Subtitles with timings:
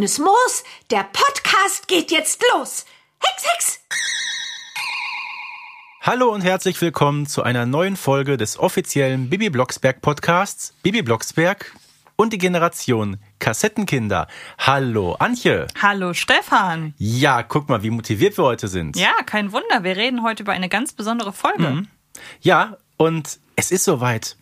[0.00, 2.86] Grünes Moos, der Podcast geht jetzt los.
[3.22, 3.80] Hex, Hex!
[6.00, 11.76] Hallo und herzlich willkommen zu einer neuen Folge des offiziellen Bibi Blocksberg Podcasts Bibi Blocksberg
[12.16, 14.26] und die Generation Kassettenkinder.
[14.56, 15.66] Hallo Antje.
[15.82, 16.94] Hallo Stefan.
[16.96, 18.96] Ja, guck mal, wie motiviert wir heute sind.
[18.96, 21.68] Ja, kein Wunder, wir reden heute über eine ganz besondere Folge.
[21.68, 21.88] Mhm.
[22.40, 24.38] Ja, und es ist soweit.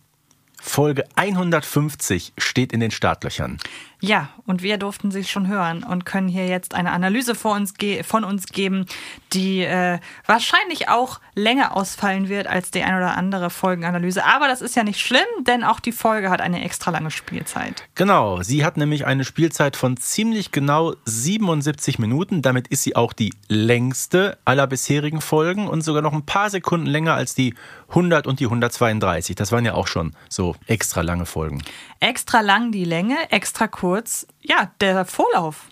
[0.61, 3.59] Folge 150 steht in den Startlöchern.
[4.01, 8.25] Ja, und wir durften sie schon hören und können hier jetzt eine Analyse uns von
[8.25, 8.87] uns geben,
[9.33, 14.25] die äh, wahrscheinlich auch länger ausfallen wird als die ein oder andere Folgenanalyse.
[14.25, 17.89] Aber das ist ja nicht schlimm, denn auch die Folge hat eine extra lange Spielzeit.
[17.97, 22.41] Genau, sie hat nämlich eine Spielzeit von ziemlich genau 77 Minuten.
[22.41, 26.87] Damit ist sie auch die längste aller bisherigen Folgen und sogar noch ein paar Sekunden
[26.87, 27.55] länger als die
[27.89, 29.35] 100 und die 132.
[29.35, 31.63] Das waren ja auch schon so extra lange Folgen.
[32.01, 35.67] Extra lang die Länge, extra kurz ja, der Vorlauf.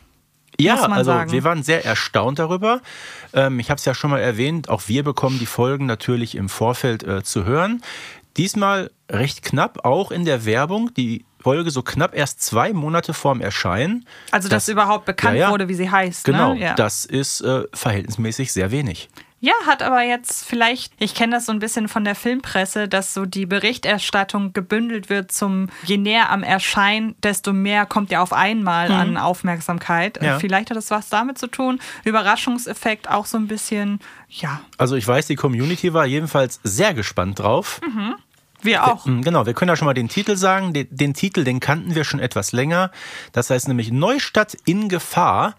[0.59, 1.33] Ja, also sagen.
[1.33, 2.81] wir waren sehr erstaunt darüber.
[3.33, 6.49] Ähm, ich habe es ja schon mal erwähnt, auch wir bekommen die Folgen natürlich im
[6.49, 7.83] Vorfeld äh, zu hören.
[8.37, 10.93] Diesmal recht knapp, auch in der Werbung.
[10.95, 14.07] Die Folge so knapp erst zwei Monate vorm Erscheinen.
[14.31, 16.27] Also, dass das, überhaupt bekannt ja, ja, wurde, wie sie heißt.
[16.27, 16.33] Ne?
[16.33, 16.61] Genau, ne?
[16.61, 16.75] ja.
[16.75, 19.09] das ist äh, verhältnismäßig sehr wenig.
[19.39, 23.12] Ja, hat aber jetzt vielleicht, ich kenne das so ein bisschen von der Filmpresse, dass
[23.12, 28.33] so die Berichterstattung gebündelt wird zum, je näher am Erscheinen, desto mehr kommt ja auf
[28.33, 28.95] einmal mhm.
[28.95, 30.23] an Aufmerksamkeit.
[30.23, 30.39] Ja.
[30.39, 31.81] Vielleicht hat das was damit zu tun.
[32.05, 34.61] Überraschungseffekt auch so ein bisschen, ja.
[34.79, 37.81] Also ich weiß, die Community war jedenfalls sehr gespannt drauf.
[37.87, 38.14] Mhm.
[38.62, 39.07] Wir auch.
[39.07, 40.73] Mm, genau, wir können ja schon mal den Titel sagen.
[40.73, 42.91] Den, den, Titel, den kannten wir schon etwas länger.
[43.33, 45.55] Das heißt nämlich Neustadt in Gefahr.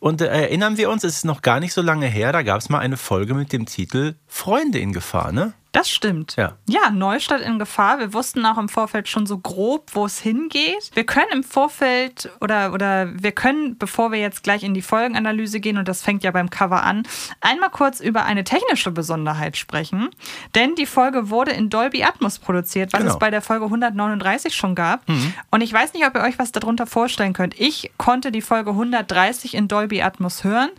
[0.00, 2.60] Und äh, erinnern wir uns, es ist noch gar nicht so lange her, da gab
[2.60, 5.52] es mal eine Folge mit dem Titel Freunde in Gefahr, ne?
[5.78, 6.34] Das stimmt.
[6.34, 6.54] Ja.
[6.68, 8.00] ja, Neustadt in Gefahr.
[8.00, 10.90] Wir wussten auch im Vorfeld schon so grob, wo es hingeht.
[10.94, 15.60] Wir können im Vorfeld oder, oder wir können, bevor wir jetzt gleich in die Folgenanalyse
[15.60, 17.04] gehen, und das fängt ja beim Cover an,
[17.40, 20.10] einmal kurz über eine technische Besonderheit sprechen.
[20.56, 23.12] Denn die Folge wurde in Dolby Atmos produziert, was genau.
[23.12, 25.08] es bei der Folge 139 schon gab.
[25.08, 25.32] Mhm.
[25.52, 27.54] Und ich weiß nicht, ob ihr euch was darunter vorstellen könnt.
[27.60, 30.70] Ich konnte die Folge 130 in Dolby Atmos hören.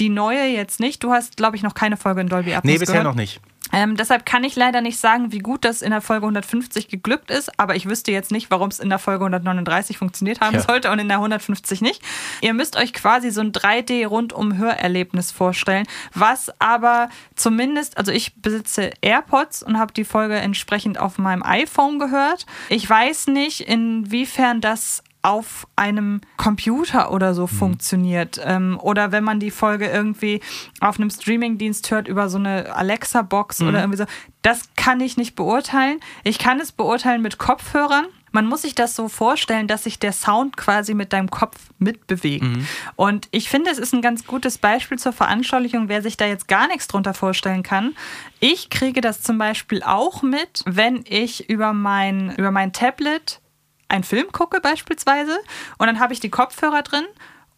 [0.00, 1.04] Die neue jetzt nicht.
[1.04, 3.04] Du hast, glaube ich, noch keine Folge in Dolby Atmos Nee, bisher gehört.
[3.04, 3.42] noch nicht.
[3.76, 7.30] Ähm, deshalb kann ich leider nicht sagen, wie gut das in der Folge 150 geglückt
[7.30, 10.62] ist, aber ich wüsste jetzt nicht, warum es in der Folge 139 funktioniert haben ja.
[10.62, 12.00] sollte und in der 150 nicht.
[12.40, 19.62] Ihr müsst euch quasi so ein 3D-Rundum-Hörerlebnis vorstellen, was aber zumindest, also ich besitze AirPods
[19.62, 22.46] und habe die Folge entsprechend auf meinem iPhone gehört.
[22.70, 27.48] Ich weiß nicht, inwiefern das auf einem Computer oder so mhm.
[27.48, 28.40] funktioniert.
[28.44, 30.40] Ähm, oder wenn man die Folge irgendwie
[30.80, 33.68] auf einem Streamingdienst hört über so eine Alexa-Box mhm.
[33.68, 34.04] oder irgendwie so.
[34.42, 35.98] Das kann ich nicht beurteilen.
[36.22, 38.06] Ich kann es beurteilen mit Kopfhörern.
[38.30, 42.44] Man muss sich das so vorstellen, dass sich der Sound quasi mit deinem Kopf mitbewegt.
[42.44, 42.68] Mhm.
[42.94, 46.46] Und ich finde, es ist ein ganz gutes Beispiel zur Veranschaulichung, wer sich da jetzt
[46.46, 47.96] gar nichts drunter vorstellen kann.
[48.38, 53.40] Ich kriege das zum Beispiel auch mit, wenn ich über mein, über mein Tablet
[53.88, 55.38] einen Film gucke beispielsweise
[55.78, 57.04] und dann habe ich die Kopfhörer drin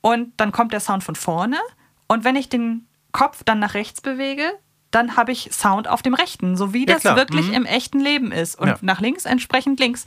[0.01, 1.59] und dann kommt der Sound von vorne
[2.07, 4.53] und wenn ich den Kopf dann nach rechts bewege,
[4.91, 7.17] dann habe ich Sound auf dem rechten, so wie ja, das klar.
[7.17, 7.55] wirklich mhm.
[7.55, 8.79] im echten Leben ist und ja.
[8.81, 10.07] nach links entsprechend links.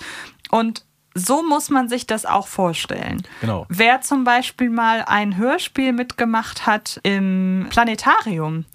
[0.50, 3.24] Und so muss man sich das auch vorstellen.
[3.42, 3.66] Genau.
[3.70, 8.66] Wer zum Beispiel mal ein Hörspiel mitgemacht hat im Planetarium,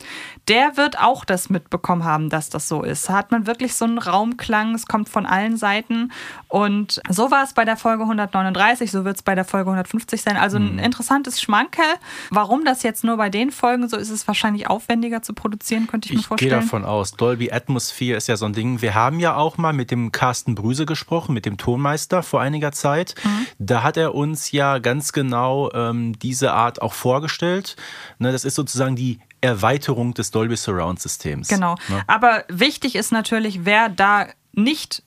[0.48, 3.08] der wird auch das mitbekommen haben, dass das so ist.
[3.08, 6.12] Da hat man wirklich so einen Raumklang, es kommt von allen Seiten.
[6.48, 10.20] Und so war es bei der Folge 139, so wird es bei der Folge 150
[10.22, 10.36] sein.
[10.36, 10.78] Also ein mhm.
[10.78, 11.94] interessantes Schmankerl.
[12.30, 16.06] Warum das jetzt nur bei den Folgen so ist, ist wahrscheinlich aufwendiger zu produzieren, könnte
[16.06, 16.53] ich, ich mir vorstellen.
[16.53, 17.12] Ich gehe davon aus.
[17.12, 18.82] Dolby Atmosphere ist ja so ein Ding.
[18.82, 22.72] Wir haben ja auch mal mit dem Carsten Brüse gesprochen, mit dem Tonmeister vor einiger
[22.72, 23.14] Zeit.
[23.25, 23.47] Mhm.
[23.59, 27.77] Da hat er uns ja ganz genau ähm, diese Art auch vorgestellt.
[28.18, 31.48] Ne, das ist sozusagen die Erweiterung des Dolby Surround Systems.
[31.48, 31.77] Genau.
[31.89, 32.03] Ne?
[32.06, 35.03] Aber wichtig ist natürlich, wer da nicht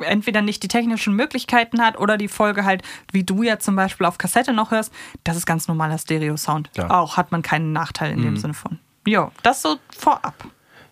[0.00, 2.82] entweder nicht die technischen Möglichkeiten hat oder die Folge halt,
[3.12, 4.92] wie du ja zum Beispiel auf Kassette noch hörst,
[5.24, 6.70] das ist ganz normaler Stereo-Sound.
[6.76, 6.90] Ja.
[6.90, 8.24] Auch hat man keinen Nachteil in mhm.
[8.24, 8.78] dem Sinne von.
[9.06, 10.34] Jo, das so vorab.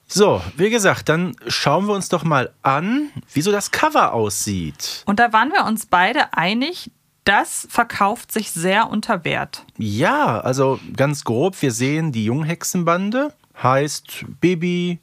[0.07, 5.03] So, wie gesagt, dann schauen wir uns doch mal an, wie so das Cover aussieht.
[5.07, 6.91] Und da waren wir uns beide einig,
[7.25, 9.65] das verkauft sich sehr unter Wert.
[9.79, 15.01] Ja, also ganz grob, wir sehen die Junghexenbande, heißt Bibi,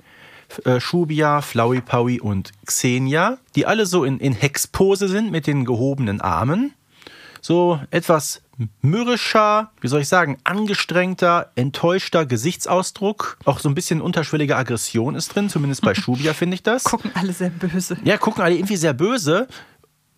[0.63, 5.65] äh, Shubia, Flowey Powie und Xenia, die alle so in, in Hexpose sind mit den
[5.65, 6.73] gehobenen Armen.
[7.45, 8.41] So etwas
[8.81, 13.37] mürrischer, wie soll ich sagen, angestrengter, enttäuschter Gesichtsausdruck.
[13.43, 16.85] Auch so ein bisschen unterschwellige Aggression ist drin, zumindest bei Shubia finde ich das.
[16.85, 17.97] Gucken alle sehr böse.
[18.05, 19.49] Ja, gucken alle irgendwie sehr böse.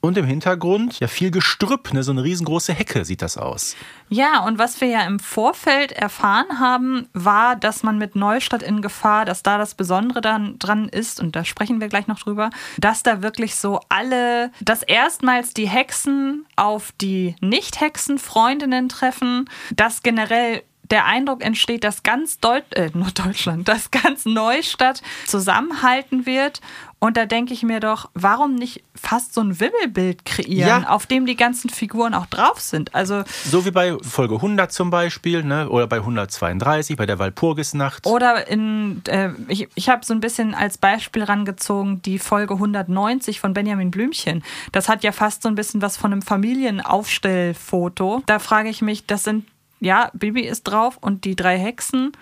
[0.05, 2.03] Und im Hintergrund ja viel Gestrüpp, ne?
[2.03, 3.75] so eine riesengroße Hecke sieht das aus.
[4.07, 8.83] Ja, und was wir ja im Vorfeld erfahren haben, war, dass man mit Neustadt in
[8.83, 12.51] Gefahr, dass da das Besondere dann dran ist, und da sprechen wir gleich noch drüber,
[12.77, 20.61] dass da wirklich so alle, dass erstmals die Hexen auf die Nicht-Hexen-Freundinnen treffen, dass generell
[20.91, 26.61] der Eindruck entsteht, dass ganz Deut äh, nur Deutschland, dass ganz Neustadt zusammenhalten wird.
[26.99, 30.89] Und da denke ich mir doch, warum nicht fast so ein Wimmelbild kreieren, Ja.
[30.89, 32.95] auf dem die ganzen Figuren auch drauf sind?
[32.95, 35.69] Also So wie bei Folge 100 zum Beispiel, ne?
[35.69, 38.07] oder bei 132, bei der Walpurgisnacht.
[38.07, 43.39] Oder in, äh, ich, ich habe so ein bisschen als Beispiel rangezogen die Folge 190
[43.39, 44.43] von Benjamin Blümchen.
[44.71, 48.23] Das hat ja fast so ein bisschen was von einem Familienaufstellfoto.
[48.25, 49.45] Da frage ich mich, das sind,
[49.79, 52.13] ja, Bibi ist drauf und die drei Hexen.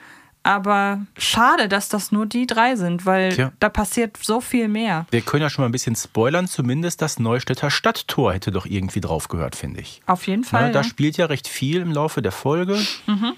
[0.43, 3.51] Aber schade, dass das nur die drei sind, weil Tja.
[3.59, 5.05] da passiert so viel mehr.
[5.09, 8.99] Wir können ja schon mal ein bisschen spoilern, zumindest das Neustädter Stadttor hätte doch irgendwie
[8.99, 10.01] drauf gehört, finde ich.
[10.05, 10.67] Auf jeden Fall.
[10.67, 10.83] Ne, da ja.
[10.83, 12.77] spielt ja recht viel im Laufe der Folge.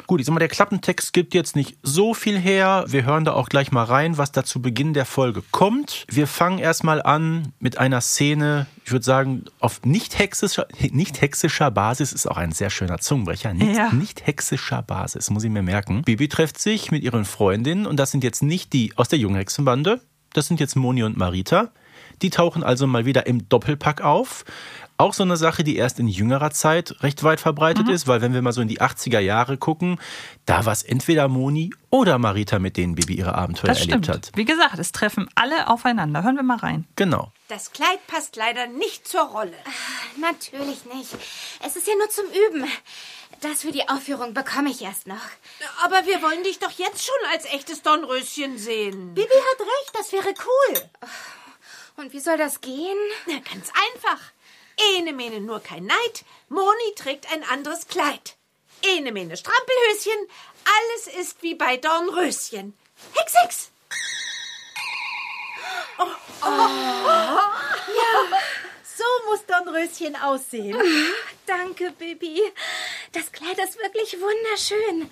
[0.08, 2.86] Gut, ich sag mal, der Klappentext gibt jetzt nicht so viel her.
[2.88, 6.06] Wir hören da auch gleich mal rein, was da zu Beginn der Folge kommt.
[6.10, 11.72] Wir fangen erstmal an mit einer Szene, ich würde sagen, auf nicht hexischer, nicht hexischer
[11.72, 13.52] Basis ist auch ein sehr schöner Zungenbrecher.
[13.54, 13.92] Nicht, Ja.
[13.92, 16.04] nicht hexischer Basis, muss ich mir merken.
[16.04, 20.02] Bibi trifft sich mit ihren Freundinnen und das sind jetzt nicht die aus der Junghexenbande,
[20.34, 21.72] das sind jetzt Moni und Marita.
[22.22, 24.46] Die tauchen also mal wieder im Doppelpack auf.
[24.98, 28.34] Auch so eine Sache, die erst in jüngerer Zeit recht weit verbreitet ist, weil wenn
[28.34, 30.00] wir mal so in die 80er Jahre gucken,
[30.46, 34.28] da war es entweder Moni oder Marita, mit denen Bibi ihre Abenteuer das erlebt stimmt.
[34.28, 34.32] hat.
[34.36, 36.24] Wie gesagt, es treffen alle aufeinander.
[36.24, 36.88] Hören wir mal rein.
[36.96, 37.34] Genau.
[37.50, 39.58] Das Kleid passt leider nicht zur Rolle.
[40.22, 41.14] Natürlich nicht.
[41.66, 42.66] Es ist ja nur zum Üben.
[43.42, 45.16] Das für die Aufführung bekomme ich erst noch.
[45.84, 49.14] Aber wir wollen dich doch jetzt schon als echtes Dornröschen sehen.
[49.14, 50.82] Bibi hat recht, das wäre cool.
[51.98, 52.98] Und wie soll das gehen?
[53.28, 54.22] Na, ganz einfach.
[54.78, 58.36] Ene mene nur kein Neid, Moni trägt ein anderes Kleid.
[58.82, 60.28] Ene mene Strampelhöschen,
[60.66, 62.78] alles ist wie bei Dornröschen.
[63.14, 63.72] Hex, Hex!
[68.84, 70.78] So muss Dornröschen aussehen.
[71.46, 72.42] Danke, Bibi.
[73.12, 75.12] Das Kleid ist wirklich wunderschön.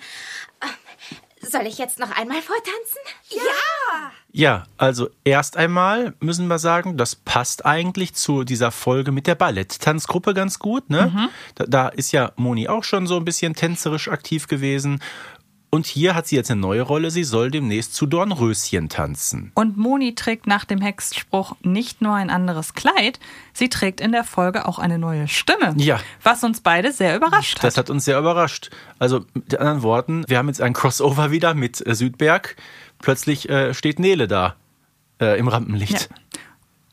[1.50, 2.98] Soll ich jetzt noch einmal vortanzen?
[3.30, 4.12] Ja!
[4.36, 9.36] Ja, also erst einmal müssen wir sagen, das passt eigentlich zu dieser Folge mit der
[9.36, 10.90] Balletttanzgruppe ganz gut.
[10.90, 11.30] Ne?
[11.54, 15.00] Da, da ist ja Moni auch schon so ein bisschen tänzerisch aktiv gewesen.
[15.74, 17.10] Und hier hat sie jetzt eine neue Rolle.
[17.10, 19.50] Sie soll demnächst zu Dornröschen tanzen.
[19.56, 23.18] Und Moni trägt nach dem Hexspruch nicht nur ein anderes Kleid,
[23.52, 25.74] sie trägt in der Folge auch eine neue Stimme.
[25.76, 25.98] Ja.
[26.22, 27.64] Was uns beide sehr überrascht hat.
[27.64, 28.70] Das hat uns sehr überrascht.
[29.00, 32.54] Also mit anderen Worten, wir haben jetzt ein Crossover wieder mit äh, Südberg.
[33.00, 34.54] Plötzlich äh, steht Nele da
[35.20, 36.02] äh, im Rampenlicht.
[36.02, 36.40] Ja.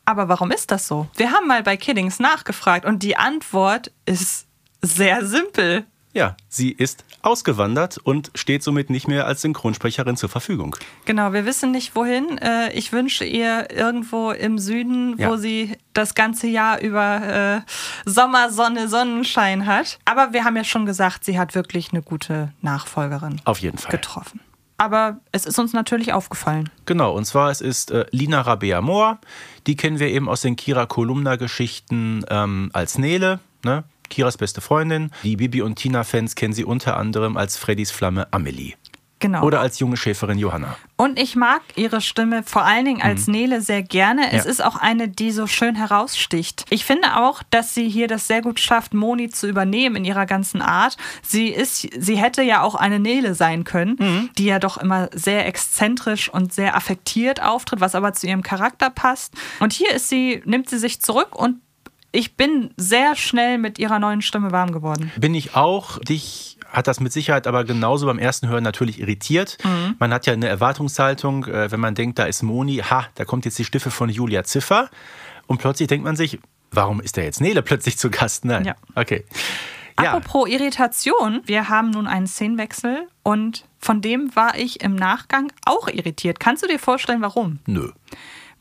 [0.06, 1.06] Aber warum ist das so?
[1.14, 4.48] Wir haben mal bei Kiddings nachgefragt und die Antwort ist
[4.80, 5.86] sehr simpel.
[6.14, 10.76] Ja, sie ist ausgewandert und steht somit nicht mehr als Synchronsprecherin zur Verfügung.
[11.06, 12.36] Genau, wir wissen nicht wohin.
[12.38, 15.36] Äh, Ich wünsche ihr irgendwo im Süden, wo Ja.
[15.38, 19.98] sie das ganze Jahr über äh, Sommer, Sonne, Sonnenschein hat.
[20.04, 23.90] Aber wir haben ja schon gesagt, sie hat wirklich eine gute Nachfolgerin Auf jeden Fall.
[23.92, 24.40] getroffen.
[24.78, 26.68] Aber es ist uns natürlich aufgefallen.
[26.86, 29.18] Genau, und zwar es ist äh, Lina Rabea Mohr.
[29.66, 33.84] Die kennen wir eben aus den Kira Kolumna-Geschichten ähm, als Nele, ne?
[34.12, 35.10] Kiras beste Freundin.
[35.22, 38.74] Die Bibi und Tina-Fans kennen sie unter anderem als Freddys Flamme Amelie.
[39.20, 39.44] Genau.
[39.44, 40.76] Oder als junge Schäferin Johanna.
[40.96, 44.32] Und ich mag ihre Stimme vor allen Dingen als Nele sehr gerne.
[44.32, 44.50] Es Ja.
[44.50, 46.64] ist auch eine, die so schön heraussticht.
[46.70, 50.26] Ich finde auch, dass sie hier das sehr gut schafft, Moni zu übernehmen in ihrer
[50.26, 50.96] ganzen Art.
[51.22, 55.46] Sie ist, sie hätte ja auch eine Nele sein können, die ja doch immer sehr
[55.46, 59.34] exzentrisch und sehr affektiert auftritt, was aber zu ihrem Charakter passt.
[59.60, 61.60] Und hier ist sie, nimmt sie sich zurück und
[62.12, 65.10] ich bin sehr schnell mit ihrer neuen Stimme warm geworden.
[65.16, 65.98] Bin ich auch.
[65.98, 69.58] Dich hat das mit Sicherheit aber genauso beim ersten Hören natürlich irritiert.
[69.98, 73.44] Man hat ja eine Erwartungshaltung, äh, wenn man denkt, da ist Moni, ha, da kommt
[73.44, 74.88] jetzt die Stimme von Julia Ziffer.
[75.46, 76.38] Und plötzlich denkt man sich,
[76.70, 78.44] warum ist da jetzt Nele plötzlich zu Gast?
[78.44, 78.64] Nein.
[78.64, 78.74] Ja.
[78.94, 79.24] Okay.
[80.00, 85.52] Ja, Apropos Irritation, wir haben nun einen Szenenwechsel und von dem war ich im Nachgang
[85.66, 86.40] auch irritiert.
[86.40, 87.58] Kannst du dir vorstellen, warum?
[87.66, 87.90] nö.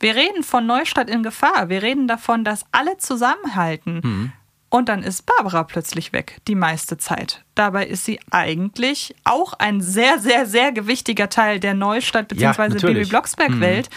[0.01, 1.69] Wir reden von Neustadt in Gefahr.
[1.69, 4.33] Wir reden davon, dass alle zusammenhalten.
[4.69, 7.43] Und dann ist Barbara plötzlich weg, die meiste Zeit.
[7.55, 12.69] Dabei ist sie eigentlich auch ein sehr, sehr, sehr gewichtiger Teil der Neustadt bzw.
[12.69, 12.81] natürlich.
[12.81, 13.89] Bibi Blocksberg-Welt.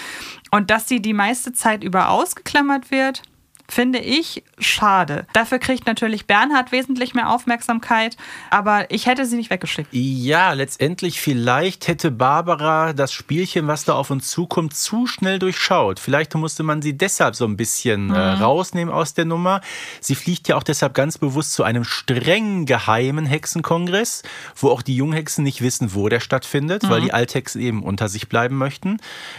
[0.50, 3.22] Und dass sie die meiste Zeit über ausgeklammert wird,
[3.68, 5.26] finde ich schade.
[5.32, 8.16] Dafür kriegt natürlich Bernhard wesentlich mehr Aufmerksamkeit,
[8.50, 9.88] aber ich hätte sie nicht weggeschickt.
[9.92, 15.98] Ja, letztendlich vielleicht hätte Barbara das Spielchen, was da auf uns zukommt, zu schnell durchschaut.
[15.98, 19.60] Vielleicht musste man sie deshalb so ein bisschen äh, rausnehmen aus der Nummer.
[20.00, 24.22] Sie fliegt ja auch deshalb ganz bewusst zu einem streng geheimen Hexenkongress,
[24.56, 28.28] wo auch die Junghexen nicht wissen, wo der stattfindet, weil die Althexen eben unter sich
[28.28, 28.98] bleiben möchten.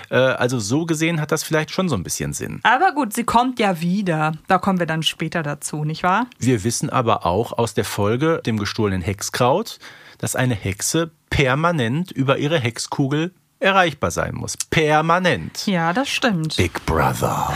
[0.10, 2.60] Äh, also so gesehen hat das vielleicht schon so ein bisschen Sinn.
[2.64, 4.15] Aber gut, sie kommt ja wieder.
[4.48, 6.28] Da kommen wir dann später dazu, nicht wahr?
[6.40, 9.80] Wir wissen aber auch aus der Folge dem gestohlenen Hexkraut,
[10.18, 14.58] dass eine Hexe permanent über ihre Hexkugel erreichbar sein muss.
[14.70, 15.66] Permanent.
[15.66, 16.58] Ja, das stimmt.
[16.58, 17.54] Big Brother.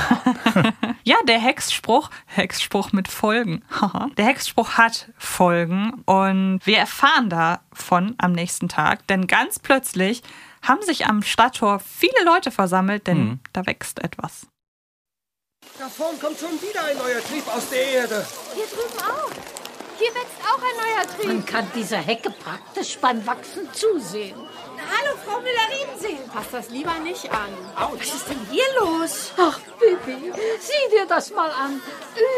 [1.04, 3.64] Ja, der Hexspruch, Hexspruch mit Folgen.
[4.18, 10.22] Der Hexspruch hat Folgen und wir erfahren davon am nächsten Tag, denn ganz plötzlich
[10.62, 14.46] haben sich am Stadttor viele Leute versammelt, denn da wächst etwas.
[15.80, 18.26] Da vorn kommt schon wieder ein neuer Trieb aus der Erde.
[18.54, 19.32] Hier drüben auch.
[19.98, 21.28] Hier wächst auch ein neuer Trieb.
[21.28, 24.36] Man kann dieser Hecke praktisch beim Wachsen zusehen.
[24.36, 26.28] Hallo, Frau Müller-Riebenseel.
[26.34, 27.48] Passt das lieber nicht an.
[27.98, 29.32] Was ist denn hier los?
[29.38, 31.82] Ach, Bibi, sieh dir das mal an.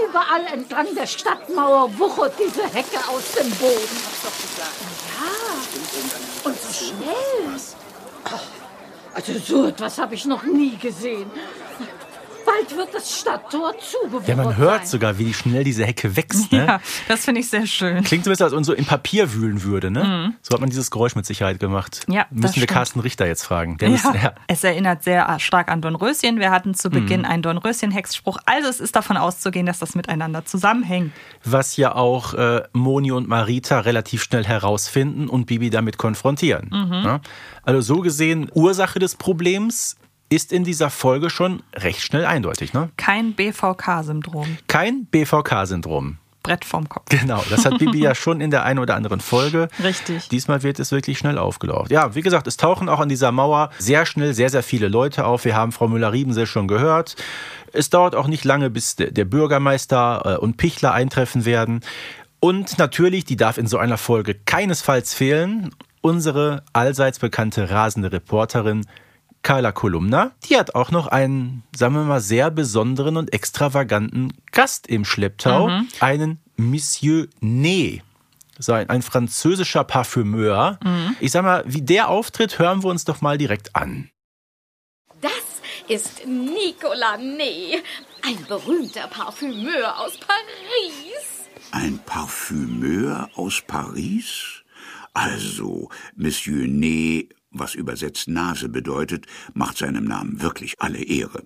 [0.08, 3.98] Überall entlang der Stadtmauer wuchert diese Hecke aus dem Boden.
[5.18, 7.60] Ja, und so schnell.
[9.14, 11.30] Also so etwas habe ich noch nie gesehen.
[12.46, 14.88] Bald wird das Stadttor zugewuchert Ja, man hört sein.
[14.88, 16.52] sogar, wie schnell diese Hecke wächst.
[16.52, 16.66] Ne?
[16.66, 18.04] Ja, das finde ich sehr schön.
[18.04, 19.92] Klingt so ein bisschen, als wenn man so im Papier wühlen würde.
[19.92, 20.34] Ne?
[20.42, 22.06] So hat man dieses Geräusch mit Sicherheit gemacht.
[22.08, 22.14] Mhm.
[22.14, 22.70] Ja, das Müssen wir stimmt.
[22.72, 23.78] Carsten Richter jetzt fragen.
[23.78, 24.34] Der ist, ja.
[24.48, 26.40] Es erinnert sehr stark an Dornröschen.
[26.40, 28.38] Wir hatten zu Beginn einen Dornröschen-Hexspruch.
[28.46, 31.12] Also es ist davon auszugehen, dass das miteinander zusammenhängt.
[31.44, 36.70] Was ja auch äh, Moni und Marita relativ schnell herausfinden und Bibi damit konfrontieren.
[37.04, 37.22] Ja?
[37.64, 39.96] Also so gesehen, Ursache des Problems
[40.32, 42.74] ist in dieser Folge schon recht schnell eindeutig.
[42.74, 42.90] Ne?
[42.96, 44.58] Kein BVK-Syndrom.
[44.68, 46.18] Kein BVK-Syndrom.
[46.42, 47.06] Brett vorm Kopf.
[47.10, 49.68] Genau, das hat Bibi ja schon in der einen oder anderen Folge.
[49.84, 50.30] Richtig.
[50.30, 51.94] Diesmal wird es wirklich schnell aufgelaufen.
[51.94, 55.26] Ja, wie gesagt, es tauchen auch an dieser Mauer sehr schnell sehr, sehr viele Leute
[55.26, 55.46] auf.
[55.46, 57.16] Wir haben Frau Müller-Riebensee schon gehört.
[57.74, 61.82] Es dauert auch nicht lange, bis der Bürgermeister äh, und Pichler eintreffen werden.
[62.40, 65.70] Und natürlich, die darf in so einer Folge keinesfalls fehlen,
[66.02, 68.86] unsere allseits bekannte rasende Reporterin
[69.44, 70.32] Carla Kolumna.
[70.48, 75.70] Die hat auch noch einen, sagen wir mal, sehr besonderen und extravaganten Gast im Schlepptau,
[76.00, 78.04] einen Monsieur Ney.
[78.60, 80.80] So ein, ein französischer Parfümeur.
[81.20, 84.10] Ich sag mal, wie der auftritt, hören wir uns doch mal direkt an.
[85.22, 85.32] Das
[85.88, 87.82] ist Nicolas Ney,
[88.22, 91.50] ein berühmter Parfümeur aus Paris.
[91.72, 94.61] Ein Parfümeur aus Paris?
[95.14, 101.44] Also, Monsieur Ney, was übersetzt Nase bedeutet, macht seinem Namen wirklich alle Ehre.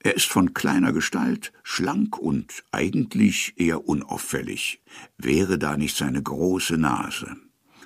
[0.00, 4.82] Er ist von kleiner Gestalt, schlank und eigentlich eher unauffällig.
[5.16, 7.36] Wäre da nicht seine große Nase.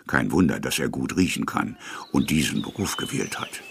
[0.08, 1.76] Kein Wunder, dass er gut riechen kann
[2.10, 3.62] und diesen Beruf gewählt hat.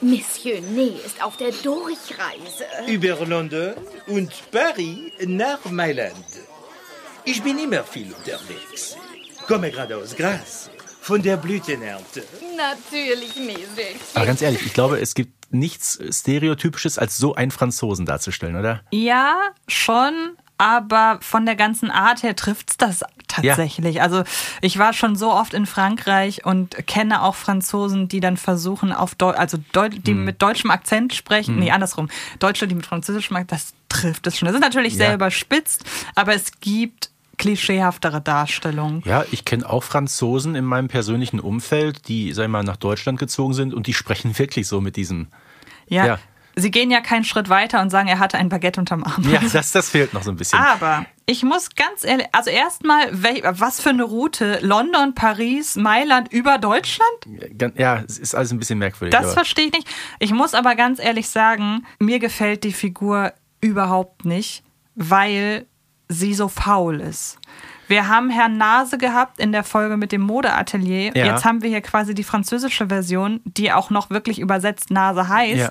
[0.00, 2.64] Monsieur Ney ist auf der Durchreise.
[2.88, 3.74] Über London
[4.08, 6.24] und Paris nach Mailand.
[7.30, 8.96] Ich bin immer viel unterwegs.
[9.46, 10.70] Komme gerade aus Graz,
[11.02, 12.24] von der Blütenernte.
[12.56, 13.98] Natürlich, Monsieur.
[14.14, 18.80] Aber ganz ehrlich, ich glaube, es gibt nichts Stereotypisches, als so einen Franzosen darzustellen, oder?
[18.92, 24.00] Ja, schon, aber von der ganzen Art her trifft's das tatsächlich.
[24.00, 24.24] Also
[24.62, 29.14] ich war schon so oft in Frankreich und kenne auch Franzosen, die dann versuchen, auf
[29.14, 30.24] Deu also Deu die Hm.
[30.24, 31.58] mit deutschem Akzent sprechen.
[31.58, 32.08] Nee, andersrum.
[32.38, 34.46] Deutsche, die mit französischem Akzent, das trifft es schon.
[34.46, 35.14] Das ist natürlich sehr Ja.
[35.14, 39.02] überspitzt, aber es gibt klischeehaftere Darstellungen.
[39.04, 43.18] Ja, ich kenne auch Franzosen in meinem persönlichen Umfeld, die, sag ich mal, nach Deutschland
[43.18, 45.28] gezogen sind und die sprechen wirklich so mit diesem.
[45.86, 46.06] Ja.
[46.06, 46.18] Ja.
[46.56, 49.22] Sie gehen ja keinen Schritt weiter und sagen, er hatte ein Baguette unterm Arm.
[49.30, 50.58] Ja, das, das fehlt noch so ein bisschen.
[50.58, 54.58] Aber ich muss ganz ehrlich, also erstmal, was für eine Route?
[54.60, 57.08] London, Paris, Mailand über Deutschland?
[57.76, 59.12] Ja, es ist alles ein bisschen merkwürdig.
[59.12, 59.88] Das aber- verstehe ich nicht.
[60.18, 64.64] Ich muss aber ganz ehrlich sagen, mir gefällt die Figur überhaupt nicht,
[64.96, 65.66] weil
[66.08, 67.38] sie so faul ist.
[67.88, 71.16] Wir haben Herrn Nase gehabt in der Folge mit dem Modeatelier.
[71.16, 71.24] Ja.
[71.24, 75.56] Jetzt haben wir hier quasi die französische Version, die auch noch wirklich übersetzt Nase heißt.
[75.56, 75.70] Ja.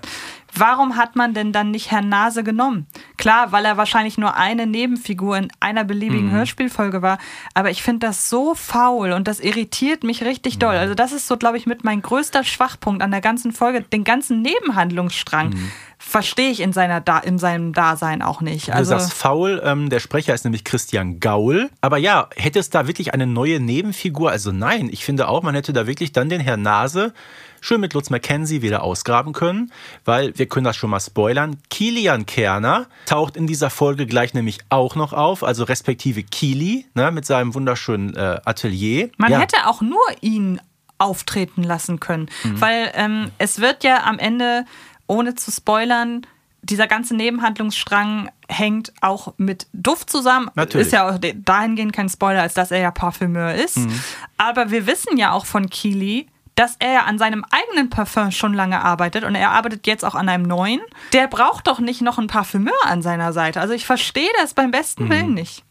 [0.53, 2.87] Warum hat man denn dann nicht Herrn Nase genommen?
[3.17, 7.17] Klar, weil er wahrscheinlich nur eine Nebenfigur in einer beliebigen Hörspielfolge war.
[7.53, 10.75] Aber ich finde das so faul und das irritiert mich richtig doll.
[10.75, 13.81] Also das ist so, glaube ich, mit mein größter Schwachpunkt an der ganzen Folge.
[13.81, 15.55] Den ganzen Nebenhandlungsstrang
[15.97, 18.69] verstehe ich in, seiner da in seinem Dasein auch nicht.
[18.69, 21.69] Du Also sagst faul, ähm, der Sprecher ist nämlich Christian Gaul.
[21.81, 24.31] Aber ja, hätte es da wirklich eine neue Nebenfigur?
[24.31, 27.13] Also nein, ich finde auch, man hätte da wirklich dann den Herrn Nase
[27.61, 29.71] schön mit Lutz Mackenzie wieder ausgraben können,
[30.05, 31.57] weil wir können das schon mal spoilern.
[31.69, 37.11] Kilian Kerner taucht in dieser Folge gleich nämlich auch noch auf, also respektive Kili ne,
[37.11, 39.09] mit seinem wunderschönen äh, Atelier.
[39.17, 39.39] Man ja.
[39.39, 40.59] hätte auch nur ihn
[40.97, 42.61] auftreten lassen können, Mhm.
[42.61, 44.65] weil ähm, es wird ja am Ende,
[45.07, 46.25] ohne zu spoilern,
[46.63, 50.49] dieser ganze Nebenhandlungsstrang hängt auch mit Duft zusammen.
[50.55, 50.87] Natürlich.
[50.87, 53.77] Ist ja auch dahingehend kein Spoiler, als dass er ja Parfümeur ist.
[53.77, 54.01] Mhm.
[54.37, 58.53] Aber wir wissen ja auch von Keely, dass er ja an seinem eigenen Parfum schon
[58.53, 60.81] lange arbeitet und er arbeitet jetzt auch an einem neuen.
[61.13, 63.61] Der braucht doch nicht noch einen Parfümeur an seiner Seite.
[63.61, 65.09] Also ich verstehe das beim besten Mhm.
[65.09, 65.63] Willen nicht.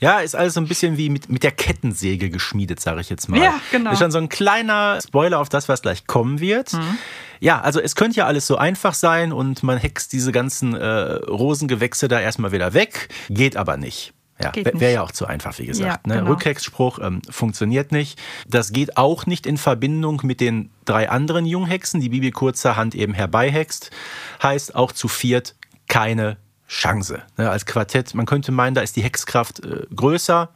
[0.00, 3.28] Ja, ist alles so ein bisschen wie mit, mit der Kettensäge geschmiedet, sage ich jetzt
[3.28, 3.40] mal.
[3.40, 3.92] Ja, genau.
[3.92, 6.72] Ist schon so ein kleiner Spoiler auf das, was gleich kommen wird.
[6.72, 6.98] Mhm.
[7.40, 10.84] Ja, also es könnte ja alles so einfach sein und man hext diese ganzen äh,
[11.26, 13.08] Rosengewächse da erstmal wieder weg.
[13.30, 14.12] Geht aber nicht.
[14.42, 16.06] Ja, wäre ja auch zu einfach, wie gesagt.
[16.06, 16.20] Ja, ne?
[16.20, 16.30] genau.
[16.32, 18.20] Rückhexspruch ähm, funktioniert nicht.
[18.46, 23.14] Das geht auch nicht in Verbindung mit den drei anderen Junghexen, die Bibi kurzerhand eben
[23.14, 23.90] herbeihext.
[24.42, 25.54] Heißt auch zu viert
[25.88, 26.36] keine
[26.68, 27.22] Chance.
[27.36, 27.50] Ne?
[27.50, 30.48] Als Quartett, man könnte meinen, da ist die Hexkraft äh, größer,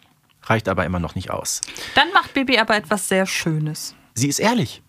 [0.44, 1.60] reicht aber immer noch nicht aus.
[1.94, 3.94] Dann macht Bibi aber etwas sehr Schönes.
[4.14, 4.82] Sie ist ehrlich.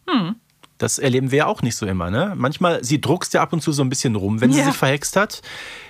[0.77, 2.09] Das erleben wir ja auch nicht so immer.
[2.11, 2.33] Ne?
[2.37, 4.65] Manchmal, sie druckst ja ab und zu so ein bisschen rum, wenn sie Ja.
[4.65, 5.41] sich verhext hat.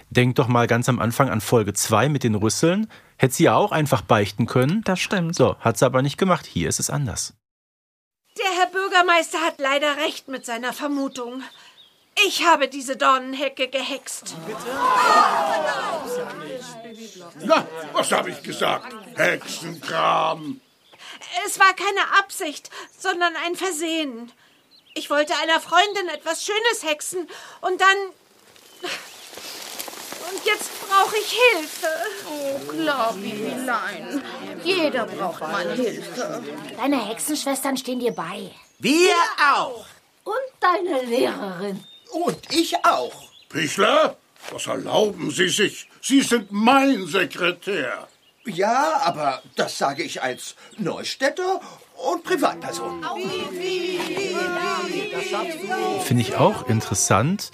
[0.09, 2.89] Denk doch mal ganz am Anfang an Folge 2 mit den Rüsseln.
[3.17, 4.81] Hätte sie ja auch einfach beichten können.
[4.83, 5.35] Das stimmt.
[5.35, 6.45] So, hat sie aber nicht gemacht.
[6.45, 7.33] Hier ist es anders.
[8.37, 11.41] Der Herr Bürgermeister hat leider recht mit seiner Vermutung.
[12.25, 14.35] Ich habe diese Dornenhecke gehext.
[17.41, 18.95] Na, was habe ich gesagt?
[19.15, 20.61] Hexenkram.
[21.45, 24.31] Es war keine Absicht, sondern ein Versehen.
[24.93, 27.27] Ich wollte einer Freundin etwas Schönes hexen
[27.61, 28.89] und dann.
[30.29, 31.87] Und jetzt brauche ich Hilfe.
[32.29, 34.21] Oh, klar, Bibilein.
[34.63, 36.43] Jeder braucht mal Hilfe.
[36.75, 38.51] Deine Hexenschwestern stehen dir bei.
[38.79, 39.13] Wir
[39.55, 39.85] auch.
[40.23, 41.83] Und deine Lehrerin.
[42.11, 43.13] Und ich auch.
[43.49, 44.17] Pichler,
[44.51, 45.89] was erlauben Sie sich?
[46.01, 48.07] Sie sind mein Sekretär.
[48.45, 51.61] Ja, aber das sage ich als Neustädter
[51.95, 53.05] und Privatperson.
[56.03, 57.51] Finde ich auch interessant.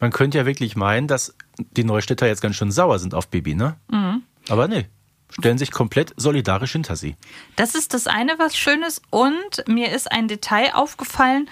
[0.00, 3.54] Man könnte ja wirklich meinen, dass die Neustädter jetzt ganz schön sauer sind auf Bibi,
[3.54, 3.76] ne?
[4.48, 4.86] Aber nee.
[5.30, 7.16] Stellen sich komplett solidarisch hinter sie.
[7.56, 9.02] Das ist das eine, was schön ist.
[9.10, 11.50] Und mir ist ein Detail aufgefallen,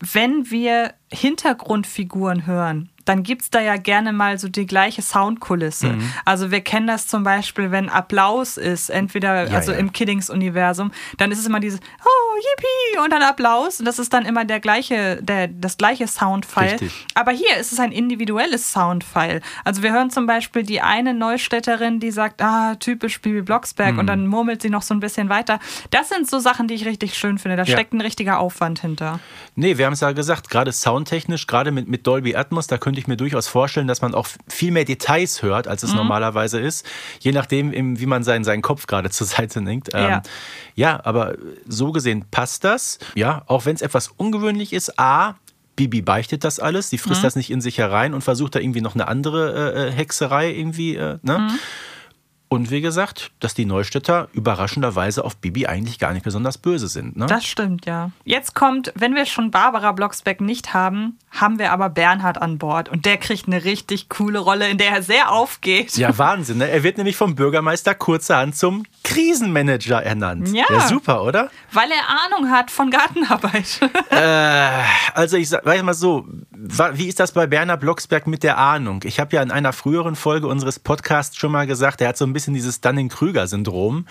[0.00, 5.88] wenn wir Hintergrundfiguren hören, dann gibt es da ja gerne mal so die gleiche Soundkulisse.
[5.88, 6.10] Mhm.
[6.24, 9.78] Also wir kennen das zum Beispiel, wenn Applaus ist, entweder Ja, also ja.
[9.78, 14.10] im Kiddings-Universum, dann ist es immer dieses Oh, yippie und dann Applaus und das ist
[14.14, 16.72] dann immer der gleiche, der, das gleiche Soundfile.
[16.72, 17.06] Richtig.
[17.14, 19.42] Aber hier ist es ein individuelles Soundfile.
[19.64, 23.98] Also wir hören zum Beispiel die eine Neustädterin, die sagt, ah, typisch Bibi Blocksberg Mhm.
[23.98, 25.58] und dann murmelt sie noch so ein bisschen weiter.
[25.90, 27.58] Das sind so Sachen, die ich richtig schön finde.
[27.58, 27.76] Da Ja.
[27.76, 29.20] steckt ein richtiger Aufwand hinter.
[29.56, 33.00] Nee, wir haben es ja gesagt, gerade soundtechnisch, gerade mit, mit Dolby Atmos, da könnte
[33.00, 35.96] ich mir durchaus vorstellen, dass man auch viel mehr Details hört, als es Mhm.
[35.96, 36.86] normalerweise ist.
[37.20, 39.60] Je nachdem, wie man seinen, seinen Kopf gerade zur Seite.
[39.92, 40.16] Ja.
[40.16, 40.22] Ähm,
[40.76, 41.34] ja, aber
[41.68, 42.98] so gesehen passt das.
[43.14, 44.98] Ja, auch wenn es etwas ungewöhnlich ist.
[44.98, 45.34] A,
[45.76, 47.00] Bibi beichtet das alles, sie Mhm.
[47.00, 49.92] frisst das nicht in sich herein und versucht da irgendwie noch eine andere äh, äh,
[49.92, 50.94] Hexerei irgendwie.
[50.94, 51.38] Äh, ne?
[51.38, 51.58] Mhm.
[52.54, 57.16] Und wie gesagt, dass die Neustädter überraschenderweise auf Bibi eigentlich gar nicht besonders böse sind.
[57.16, 57.26] Ne?
[57.26, 58.12] Das stimmt, ja.
[58.24, 62.88] Jetzt kommt, wenn wir schon Barbara Blocksberg nicht haben, haben wir aber Bernhard an Bord.
[62.88, 65.96] Und der kriegt eine richtig coole Rolle, in der er sehr aufgeht.
[65.96, 66.58] Ja, Wahnsinn.
[66.58, 66.70] Ne?
[66.70, 70.52] Er wird nämlich vom Bürgermeister kurzerhand zum Krisenmanager ernannt.
[70.54, 70.64] Ja.
[70.88, 71.50] super, oder?
[71.72, 73.80] Weil er Ahnung hat von Gartenarbeit.
[75.14, 79.02] Also ich sag, sag mal so, wie ist das bei Bernhard Blocksberg mit der Ahnung?
[79.04, 82.24] Ich habe ja in einer früheren Folge unseres Podcasts schon mal gesagt, er hat so
[82.24, 84.06] ein bisschen dieses Dunning-Krüger-Syndrom.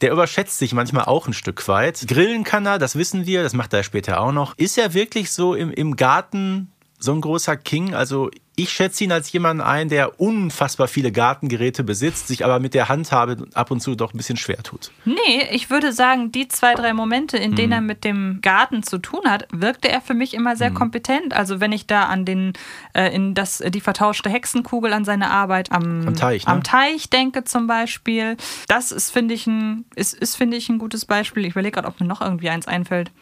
[0.00, 2.06] Der überschätzt sich manchmal auch ein Stück weit.
[2.06, 4.56] Grillen kann er, das wissen wir, das macht er später auch noch.
[4.56, 7.94] Ist er wirklich so im, im Garten so ein großer King?
[7.94, 12.74] Also ich schätze ihn als jemanden ein, der unfassbar viele Gartengeräte besitzt, sich aber mit
[12.74, 14.90] der Handhabe ab und zu doch ein bisschen schwer tut.
[15.04, 17.54] Nee, ich würde sagen, die zwei, drei Momente, in Mhm.
[17.56, 20.58] denen er mit dem Garten zu tun hat, wirkte er für mich immer Mhm.
[20.58, 21.34] sehr kompetent.
[21.34, 22.52] Also wenn ich da an den,
[22.94, 26.52] äh, in das, die vertauschte Hexenkugel an seine Arbeit am, Am Teich, ne?
[26.52, 28.36] am Teich denke zum Beispiel.
[28.66, 31.44] Das ist, finde ich, ein, ist, ist, finde ich, ein gutes Beispiel.
[31.44, 33.12] Ich überlege gerade, ob mir noch irgendwie eins einfällt.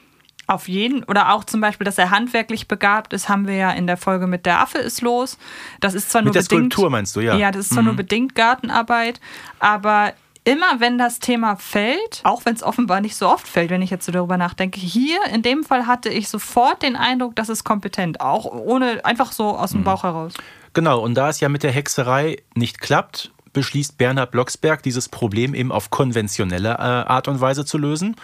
[0.49, 1.03] Auf jeden.
[1.05, 4.27] Oder auch zum Beispiel, dass er handwerklich begabt ist, haben wir ja in der Folge
[4.27, 5.39] mit der Affe ist los.
[5.81, 6.73] Das ist zwar Mit nur der bedingt.
[6.73, 7.37] Skulptur meinst du, ja.
[7.37, 9.21] Ja, das ist zwar nur bedingt Gartenarbeit,
[9.59, 10.13] aber
[10.45, 13.91] immer wenn das Thema fällt, auch wenn es offenbar nicht so oft fällt, wenn ich
[13.91, 17.65] jetzt so darüber nachdenke, hier in dem Fall hatte ich sofort den Eindruck, das ist
[17.65, 20.35] kompetent, auch ohne einfach so aus dem Bauch heraus.
[20.73, 25.55] Genau, und da es ja mit der Hexerei nicht klappt, beschließt Bernhard Blocksberg, dieses Problem
[25.55, 28.15] eben auf konventionelle äh, Art und Weise zu lösen.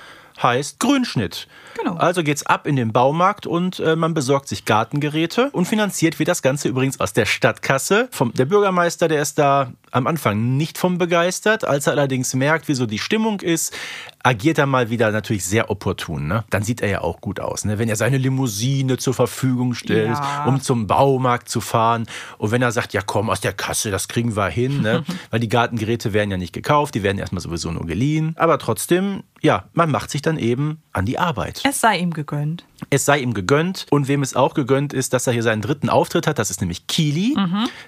[0.42, 1.46] Heißt Grünschnitt.
[1.78, 1.94] Genau.
[1.96, 6.28] Also geht's ab in den Baumarkt und äh, man besorgt sich Gartengeräte und finanziert wird
[6.28, 8.08] das Ganze übrigens aus der Stadtkasse.
[8.10, 11.64] Vom, der Bürgermeister, der ist da am Anfang nicht vom begeistert.
[11.64, 13.74] Als er allerdings merkt, wie so die Stimmung ist,
[14.22, 16.26] agiert er mal wieder natürlich sehr opportun.
[16.28, 16.44] Ne?
[16.50, 17.78] Dann sieht er ja auch gut aus, ne?
[17.78, 20.44] wenn er seine Limousine zur Verfügung stellt, Ja.
[20.46, 22.06] um zum Baumarkt zu fahren.
[22.38, 25.04] Und wenn er sagt, ja komm, aus der Kasse, das kriegen wir hin, ne?
[25.30, 28.34] weil die Gartengeräte werden ja nicht gekauft, die werden erstmal sowieso nur geliehen.
[28.38, 31.60] Aber trotzdem, ja, man macht sich dann eben an die Arbeit.
[31.68, 32.64] Es sei ihm gegönnt.
[32.90, 33.86] Es sei ihm gegönnt.
[33.90, 36.60] Und wem es auch gegönnt ist, dass er hier seinen dritten Auftritt hat, das ist
[36.60, 37.36] nämlich Kili.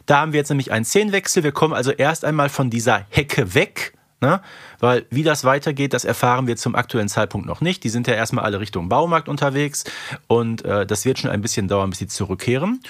[0.06, 1.42] Da haben wir jetzt nämlich einen Szenenwechsel.
[1.42, 3.92] Wir kommen also erst einmal von dieser Hecke weg.
[4.20, 4.40] Ne?
[4.78, 7.84] Weil wie das weitergeht, das erfahren wir zum aktuellen Zeitpunkt noch nicht.
[7.84, 9.84] Die sind ja erstmal alle Richtung Baumarkt unterwegs
[10.26, 12.80] und äh, das wird schon ein bisschen dauern, bis sie zurückkehren.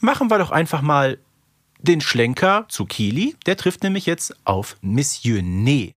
[0.00, 1.18] Machen wir doch einfach mal
[1.78, 3.36] den Schlenker zu Kili.
[3.46, 5.92] Der trifft nämlich jetzt auf Monsieur Ne.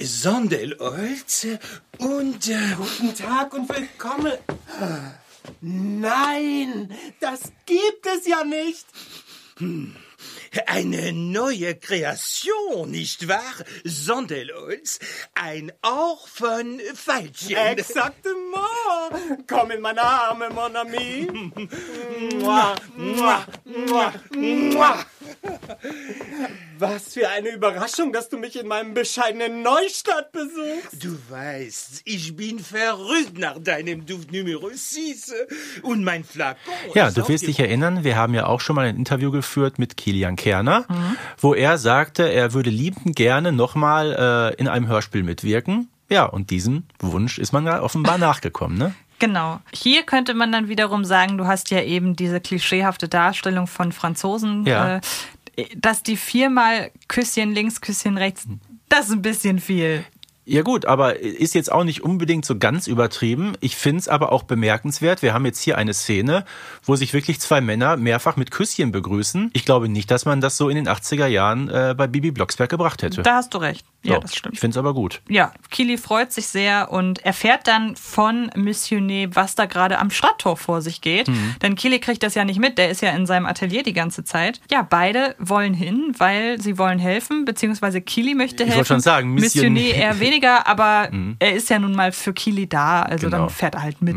[0.00, 1.46] Sondelholz
[1.98, 2.48] und...
[2.48, 4.32] Äh, Guten Tag und willkommen.
[5.60, 8.86] Nein, das gibt es ja nicht.
[10.66, 13.54] Eine neue Kreation, nicht wahr?
[13.84, 14.98] Sondelholz,
[15.34, 17.56] ein Ohr von Veilchen.
[17.56, 18.38] Exactement.
[19.46, 21.28] Komm in meine Arme, mon ami.
[22.40, 25.04] Mua, mua, mua, mua.
[26.78, 31.02] Was für eine Überraschung, dass du mich in meinem bescheidenen Neustadt besuchst.
[31.02, 35.34] Du weißt, ich bin verrückt nach deinem Duft Numero 6
[35.82, 36.72] und mein Flakon.
[36.94, 39.96] Ja, du wirst dich erinnern, wir haben ja auch schon mal ein Interview geführt mit
[40.08, 40.86] Kilian Kerner,
[41.38, 45.90] wo er sagte, er würde liebend gerne nochmal äh, in einem Hörspiel mitwirken.
[46.08, 48.94] Ja, und diesem Wunsch ist man ja offenbar nachgekommen, ne?
[49.18, 49.60] Genau.
[49.70, 54.64] Hier könnte man dann wiederum sagen, du hast ja eben diese klischeehafte Darstellung von Franzosen,
[54.64, 54.96] Ja.
[54.96, 55.00] äh,
[55.76, 58.46] dass die viermal Küsschen links, Küsschen rechts,
[58.88, 60.04] das ist ein bisschen viel.
[60.50, 63.52] Ja gut, aber ist jetzt auch nicht unbedingt so ganz übertrieben.
[63.60, 65.20] Ich finde es aber auch bemerkenswert.
[65.20, 66.46] Wir haben jetzt hier eine Szene,
[66.82, 69.50] wo sich wirklich zwei Männer mehrfach mit Küsschen begrüßen.
[69.52, 72.70] Ich glaube nicht, dass man das so in den 80er Jahren äh, bei Bibi Blocksberg
[72.70, 73.22] gebracht hätte.
[73.22, 73.84] Da hast du recht.
[74.02, 74.54] Ja, So, das stimmt.
[74.54, 75.20] Ich finde es aber gut.
[75.28, 80.56] Ja, Kili freut sich sehr und erfährt dann von Missionet, was da gerade am Stadttor
[80.56, 81.28] vor sich geht.
[81.28, 81.56] Mhm.
[81.60, 84.24] Denn Kili kriegt das ja nicht mit, der ist ja in seinem Atelier die ganze
[84.24, 84.60] Zeit.
[84.70, 88.76] Ja, beide wollen hin, weil sie wollen helfen, beziehungsweise Kili möchte Ich helfen.
[88.78, 93.02] wollte schon sagen, Missionet eher weniger, aber er ist ja nun mal für Kili da,
[93.02, 93.38] also Genau.
[93.38, 94.16] dann fährt er halt mit.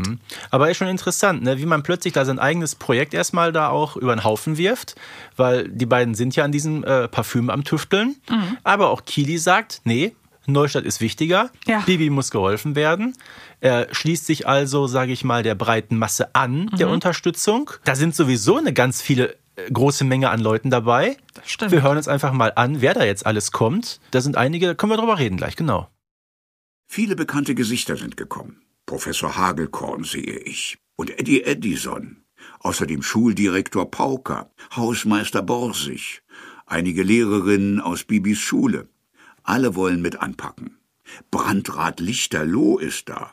[0.50, 1.58] Aber ist schon interessant, ne?
[1.58, 4.94] wie man plötzlich da sein eigenes Projekt erstmal da auch über den Haufen wirft,
[5.36, 8.16] weil die beiden sind ja an diesem äh, Parfüm am Tüfteln.
[8.64, 10.14] Aber auch Kili sagt, nee,
[10.46, 11.80] Neustadt ist wichtiger, Ja.
[11.86, 13.14] Bibi muss geholfen werden.
[13.60, 17.70] Er schließt sich also, sage ich mal, der breiten Masse an, der Unterstützung.
[17.84, 21.16] Da sind sowieso eine ganz viele äh, große Menge an Leuten dabei.
[21.68, 24.00] Wir hören uns einfach mal an, wer da jetzt alles kommt.
[24.10, 25.86] Da sind einige, da können wir drüber reden gleich, genau.
[26.94, 28.60] Viele bekannte Gesichter sind gekommen.
[28.84, 30.76] Professor Hagelkorn sehe ich.
[30.94, 32.22] Und Eddie Edison.
[32.58, 36.20] Außerdem Schuldirektor Pauker, Hausmeister Borsig,
[36.66, 38.90] einige Lehrerinnen aus Bibis Schule.
[39.42, 40.76] Alle wollen mit anpacken.
[41.30, 43.32] Brandrat Lichterloh ist da.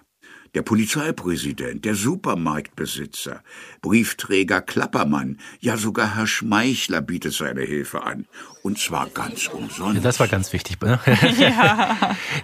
[0.56, 3.42] Der Polizeipräsident, der Supermarktbesitzer,
[3.82, 8.26] Briefträger Klappermann, ja sogar Herr Schmeichler bietet seine Hilfe an.
[8.62, 10.04] Und zwar ganz umsonst.
[10.04, 10.82] Das war ganz wichtig.
[10.82, 11.00] Ne?
[11.40, 11.96] Ja.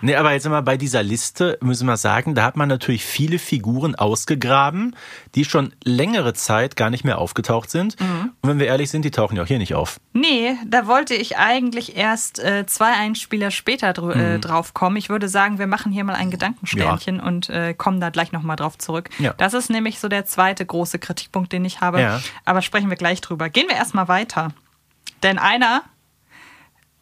[0.02, 3.40] nee, aber jetzt mal bei dieser Liste müssen wir sagen, da hat man natürlich viele
[3.40, 4.96] Figuren ausgegraben,
[5.34, 7.96] die schon längere Zeit gar nicht mehr aufgetaucht sind.
[8.00, 10.00] Und wenn wir ehrlich sind, die tauchen ja auch hier nicht auf.
[10.14, 14.96] Nee, da wollte ich eigentlich erst äh, zwei Einspieler später dr äh, drauf kommen.
[14.98, 18.56] Ich würde sagen, wir machen hier mal ein Gedankensternchen und äh, kommen da gleich nochmal
[18.56, 19.10] drauf zurück.
[19.20, 19.34] Ja.
[19.34, 22.02] Das ist nämlich so der zweite große Kritikpunkt, den ich habe.
[22.02, 22.22] Ja.
[22.46, 23.50] Aber sprechen wir gleich drüber.
[23.50, 24.54] Gehen wir erstmal weiter.
[25.24, 25.84] Denn einer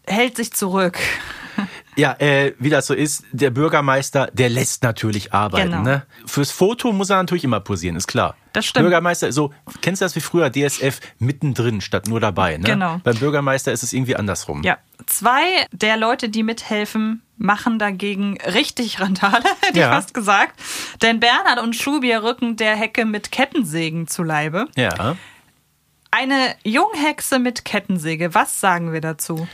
[0.06, 1.00] hält sich zurück.
[1.96, 5.72] Ja, äh, wie das so ist, der Bürgermeister, der lässt natürlich arbeiten.
[5.72, 5.84] Genau.
[5.84, 6.04] Ne?
[6.26, 8.36] Fürs Foto muss er natürlich immer posieren, ist klar.
[8.54, 8.86] Das stimmt.
[8.86, 12.58] Bürgermeister, so, kennst du das wie früher, DSF, mittendrin statt nur dabei.
[12.58, 12.64] Ne?
[12.64, 13.00] Genau.
[13.04, 14.64] Beim Bürgermeister ist es irgendwie andersrum.
[14.64, 19.90] Ja, zwei der Leute, die mithelfen, machen dagegen richtig Randale, hätte Ja.
[19.90, 20.60] ich fast gesagt.
[21.02, 24.68] Denn Bernhard und Schubier rücken der Hecke mit Kettensägen zu Leibe.
[24.76, 25.16] Ja.
[26.10, 29.48] Eine Junghexe mit Kettensäge, was sagen wir dazu?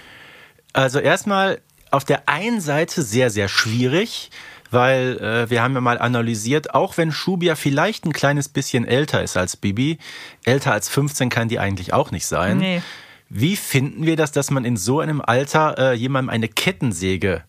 [0.74, 4.30] Also erstmal auf der einen Seite sehr, sehr schwierig,
[4.70, 9.24] weil äh, wir haben ja mal analysiert, auch wenn Schubia vielleicht ein kleines bisschen älter
[9.24, 9.98] ist als Bibi,
[10.46, 12.58] älter als 15 kann die eigentlich auch nicht sein.
[12.60, 12.82] Nee.
[13.30, 17.44] Wie finden wir das, dass man in so einem Alter äh, jemandem eine Kettensäge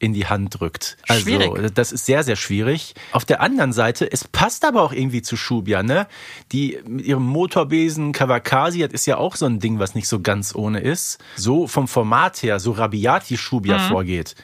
[0.00, 0.96] in die Hand drückt.
[1.08, 1.74] Also Schwierig.
[1.74, 2.94] das ist sehr, sehr schwierig.
[3.12, 6.06] Auf der anderen Seite, es passt aber auch irgendwie zu Shubia, ne?
[6.52, 10.20] Die mit ihrem Motorbesen Kawakasi, das ist ja auch so ein Ding, was nicht so
[10.20, 11.18] ganz ohne ist.
[11.36, 13.88] So vom Format her, so rabiat wie Shubia Mhm.
[13.88, 14.34] vorgeht.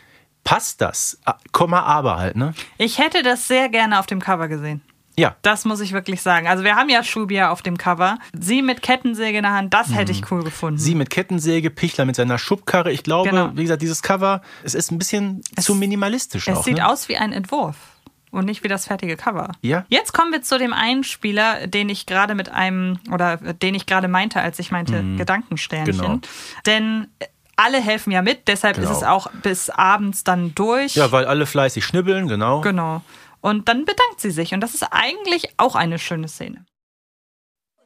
[0.42, 1.18] Passt das?
[1.24, 2.52] Ah, Komma aber halt, ne?
[2.76, 4.82] Ich hätte das sehr gerne auf dem Cover gesehen.
[5.16, 5.36] Ja.
[5.42, 6.48] Das muss ich wirklich sagen.
[6.48, 8.18] Also wir haben ja Shubia auf dem Cover.
[8.38, 10.78] Sie mit Kettensäge in der Hand, das hätte ich cool gefunden.
[10.78, 12.90] Sie mit Kettensäge, Pichler mit seiner Schubkarre.
[12.90, 13.50] Ich glaube, Genau.
[13.54, 16.64] wie gesagt, dieses Cover, es ist ein bisschen zu minimalistisch es auch.
[16.64, 16.88] sieht ne?
[16.88, 17.76] aus wie ein Entwurf
[18.32, 19.52] und nicht wie das fertige Cover.
[19.62, 19.84] Ja.
[19.88, 23.86] Jetzt kommen wir zu dem einen Spieler, den ich gerade mit einem, oder den ich
[23.86, 25.16] gerade meinte, als ich meinte Mhm.
[25.18, 25.96] Gedankensternchen.
[26.00, 26.18] Genau.
[26.66, 27.06] Denn
[27.56, 28.90] alle helfen ja mit, deshalb Genau.
[28.90, 30.96] ist es auch bis abends dann durch.
[30.96, 32.60] Ja, weil alle fleißig schnibbeln, genau.
[32.62, 33.02] Genau.
[33.44, 34.54] Und dann bedankt sie sich.
[34.54, 36.64] Und das ist eigentlich auch eine schöne Szene.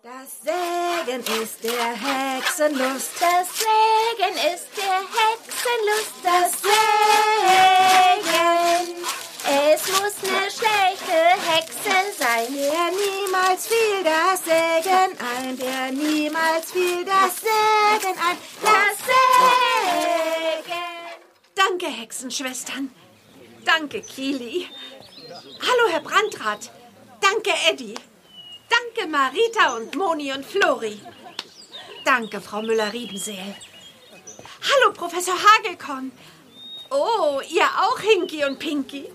[0.05, 3.11] Das Sägen ist der Hexenlust.
[3.19, 6.15] Das Sägen ist der Hexenlust.
[6.23, 6.79] Das Sägen.
[9.45, 11.19] Es muss eine schlechte
[11.51, 12.55] Hexe sein.
[12.55, 18.39] Der niemals fiel das Sägen ein, der niemals fiel das Sägen ein.
[18.63, 20.79] Das Sägen.
[21.57, 22.95] Danke, Hexenschwestern.
[23.65, 24.69] Danke, Kili.
[25.61, 26.71] Hallo, Herr Brandrat.
[27.21, 27.95] Danke, Eddie.
[28.69, 31.01] Danke, Marita und Moni und Flori.
[32.05, 33.55] Danke, Frau Müller-Riebenseel.
[34.63, 36.13] Hallo, Professor Hagelkorn.
[36.91, 39.09] Oh, ihr auch, Hinky und Pinky.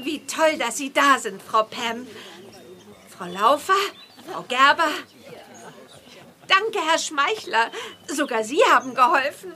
[0.00, 2.06] Wie toll, dass Sie da sind, Frau Pam.
[3.08, 3.80] Frau Laufer,
[4.30, 4.90] Frau Gerber.
[6.48, 7.70] Danke, Herr Schmeichler.
[8.08, 9.52] Sogar Sie haben geholfen.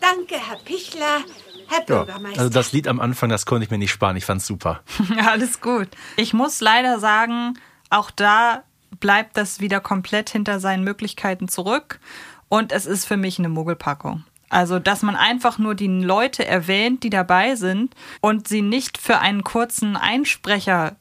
[0.00, 1.24] Danke, Herr Pichler,
[1.68, 2.38] Herr Ja, Bürgermeister.
[2.40, 4.16] also das Lied am Anfang, das konnte ich mir nicht sparen.
[4.16, 4.80] Ich fand's super.
[5.26, 5.88] Alles gut.
[6.16, 7.58] Ich muss leider sagen,
[7.90, 8.62] auch da
[9.00, 12.00] bleibt das wieder komplett hinter seinen Möglichkeiten zurück.
[12.48, 14.24] Und es ist für mich eine Mogelpackung.
[14.50, 19.18] Also, dass man einfach nur die Leute erwähnt, die dabei sind und sie nicht für
[19.18, 20.94] einen kurzen Einsprecher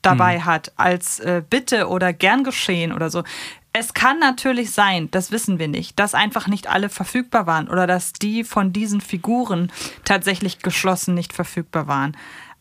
[0.00, 3.22] dabei hat, als äh, Bitte oder gern geschehen oder so.
[3.76, 7.88] Es kann natürlich sein, das wissen wir nicht, dass einfach nicht alle verfügbar waren oder
[7.88, 9.72] dass die von diesen Figuren
[10.04, 12.16] tatsächlich geschlossen nicht verfügbar waren.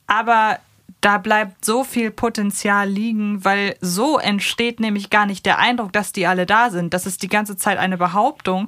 [0.08, 0.58] Aber
[1.02, 6.14] da bleibt so viel Potenzial liegen, weil so entsteht nämlich gar nicht der Eindruck, dass
[6.14, 6.96] die alle da sind.
[6.96, 8.68] Das ist die ganze Zeit eine Behauptung.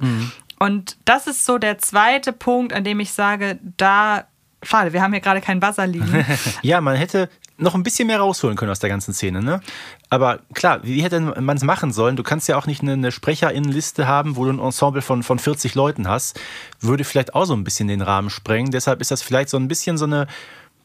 [0.60, 4.24] Und das ist so der zweite Punkt, an dem ich sage, da,
[4.62, 6.24] schade, wir haben hier gerade keinen Buzzer liegen.
[6.62, 9.60] ja, man hätte noch ein bisschen mehr rausholen können aus der ganzen Szene, ne?
[10.10, 12.16] Aber klar, wie hätte man es machen sollen?
[12.16, 15.38] Du kannst ja auch nicht eine, eine Sprecherinnenliste haben, wo du ein Ensemble von, von
[15.38, 16.38] 40 Leuten hast.
[16.80, 18.70] Würde vielleicht auch so ein bisschen den Rahmen sprengen.
[18.70, 20.26] Deshalb ist das vielleicht so ein bisschen so eine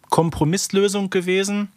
[0.09, 1.69] Kompromisslösung gewesen.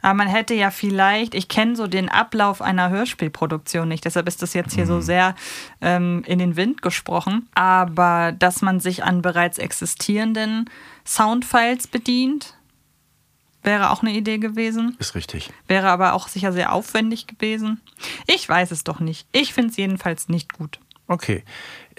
[0.00, 4.40] Aber man hätte ja vielleicht, ich kenne so den Ablauf einer Hörspielproduktion nicht, deshalb ist
[4.40, 5.34] das jetzt hier so sehr
[5.80, 7.48] ähm, in den Wind gesprochen.
[7.54, 10.70] Aber dass man sich an bereits existierenden
[11.04, 12.54] Soundfiles bedient,
[13.66, 14.96] wäre auch eine Idee gewesen.
[14.98, 15.50] Ist richtig.
[15.66, 17.80] Wäre aber auch sicher sehr aufwendig gewesen.
[18.26, 19.26] Ich weiß es doch nicht.
[19.32, 20.78] Ich finde es jedenfalls nicht gut.
[21.08, 21.44] Okay.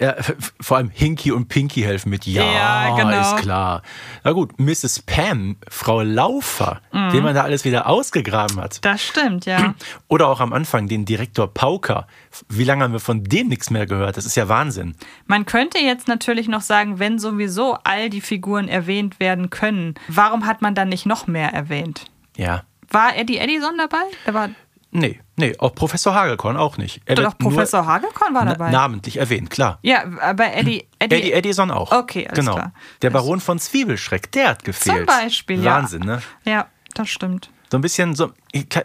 [0.00, 0.14] Ja,
[0.60, 2.24] vor allem Hinky und Pinky helfen mit.
[2.26, 3.20] Ja, Ja, genau.
[3.20, 3.82] ist klar.
[4.22, 5.00] Na gut, Mrs.
[5.02, 7.10] Pam, Frau Laufer, Mhm.
[7.10, 8.78] den man da alles wieder ausgegraben hat.
[8.84, 9.74] Das stimmt, ja.
[10.08, 12.06] Oder auch am Anfang den Direktor Pauker.
[12.48, 14.16] Wie lange haben wir von dem nichts mehr gehört?
[14.16, 14.94] Das ist ja Wahnsinn.
[15.26, 20.46] Man könnte jetzt natürlich noch sagen, wenn sowieso all die Figuren erwähnt werden können, warum
[20.46, 22.04] hat man dann nicht noch mehr erwähnt?
[22.36, 22.62] Ja.
[22.90, 24.02] War Eddie Edison dabei?
[24.26, 24.50] Der war
[24.92, 27.00] Nee, nee, auch Professor Hagelkorn auch nicht.
[27.06, 28.70] Er doch Professor Hagelkorn war dabei.
[28.70, 29.78] namentlich erwähnt, klar.
[29.82, 31.90] Ja, aber Eddie, Eddie, Eddie Edison auch.
[31.92, 32.54] Okay, alles genau.
[32.54, 32.72] klar.
[33.02, 34.96] Der Baron von Zwiebelschreck, der hat gefehlt.
[34.96, 35.76] Zum Beispiel, ja.
[35.76, 36.20] Wahnsinn, ne?
[36.44, 37.50] Ja, das stimmt.
[37.70, 38.32] So ein bisschen, so,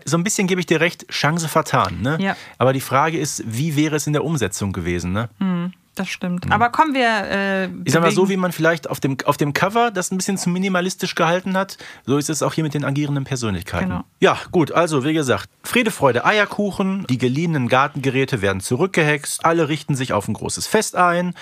[0.05, 2.17] so ein bisschen gebe ich dir recht, Chance vertan, ne?
[2.19, 2.35] Ja.
[2.57, 5.29] Aber die Frage ist, wie wäre es in der Umsetzung gewesen, ne?
[5.39, 6.51] Hm, das stimmt.
[6.51, 7.07] Aber kommen wir.
[7.07, 10.17] Äh, Ich sag mal, so wie man vielleicht auf dem, auf dem Cover das ein
[10.17, 13.89] bisschen zu minimalistisch gehalten hat, so ist es auch hier mit den agierenden Persönlichkeiten.
[13.89, 14.03] Genau.
[14.19, 19.95] Ja, gut, also wie gesagt, Friede, Freude, Eierkuchen, die geliehenen Gartengeräte werden zurückgehext, alle richten
[19.95, 21.33] sich auf ein großes Fest ein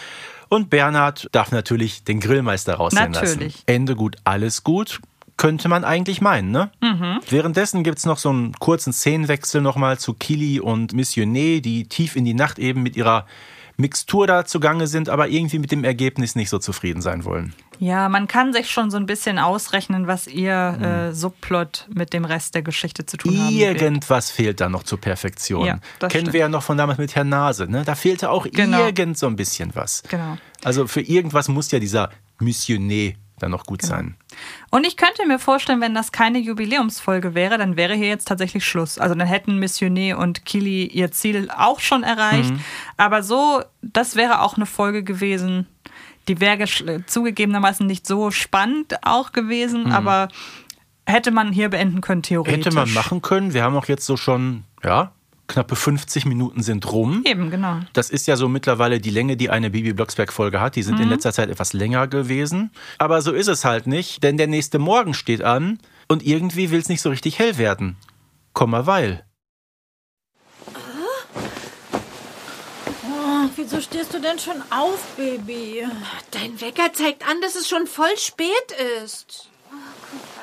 [0.49, 3.53] und Bernhard darf natürlich den Grillmeister raussehen Natürlich.
[3.55, 3.63] lassen.
[3.67, 4.99] Ende gut, alles gut.
[5.37, 6.69] Könnte man eigentlich meinen, ne?
[6.81, 7.19] Mhm.
[7.29, 12.15] Währenddessen gibt es noch so einen kurzen Szenenwechsel nochmal zu Kili und Missionné, die tief
[12.15, 13.25] in die Nacht eben mit ihrer
[13.77, 17.53] Mixtur da zugange sind, aber irgendwie mit dem Ergebnis nicht so zufrieden sein wollen.
[17.79, 20.83] Ja, man kann sich schon so ein bisschen ausrechnen, was ihr Hm.
[20.83, 23.81] äh, Subplot mit dem Rest der Geschichte zu tun wird.
[23.81, 25.65] Irgendwas fehlt da noch zur Perfektion.
[25.65, 26.33] Ja, Kennen stimmt.
[26.33, 27.65] wir ja noch von damals mit Herrn Nase.
[27.67, 27.83] Ne?
[27.83, 28.85] Da fehlte auch Genau.
[28.85, 30.03] irgend so ein bisschen was.
[30.09, 30.37] Genau.
[30.63, 33.95] Also für irgendwas muss ja dieser Missionné dann noch gut Genau.
[33.95, 34.15] sein.
[34.69, 38.65] Und ich könnte mir vorstellen, wenn das keine Jubiläumsfolge wäre, dann wäre hier jetzt tatsächlich
[38.65, 38.97] Schluss.
[38.97, 42.51] Also dann hätten Missioné und Kili ihr Ziel auch schon erreicht.
[42.51, 42.59] Mhm.
[42.97, 45.67] Aber so, das wäre auch eine Folge gewesen,
[46.27, 46.65] Die wäre
[47.05, 50.27] zugegebenermaßen nicht so spannend auch gewesen, aber
[51.07, 52.67] hätte man hier beenden können, theoretisch.
[52.67, 53.53] Hätte man machen können.
[53.53, 55.11] Wir haben auch jetzt so schon, ja,
[55.51, 57.23] knappe 50 Minuten sind rum.
[57.25, 57.79] Eben, genau.
[57.93, 60.75] Das ist ja so mittlerweile die Länge, die eine Bibi Blocksberg-Folge hat.
[60.75, 62.71] Die sind in letzter Zeit etwas länger gewesen.
[62.97, 66.79] Aber so ist es halt nicht, denn der nächste Morgen steht an und irgendwie will
[66.79, 67.97] es nicht so richtig hell werden.
[68.53, 69.25] Komma, weil.
[73.03, 75.85] Oh, wieso stehst du denn schon auf, Baby?
[76.31, 78.47] Dein Wecker zeigt an, dass es schon voll spät
[79.03, 79.49] ist.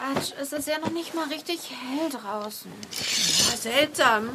[0.08, 2.70] Quatsch, es ist ja noch nicht mal richtig hell draußen.
[2.90, 4.30] Ja, seltsam.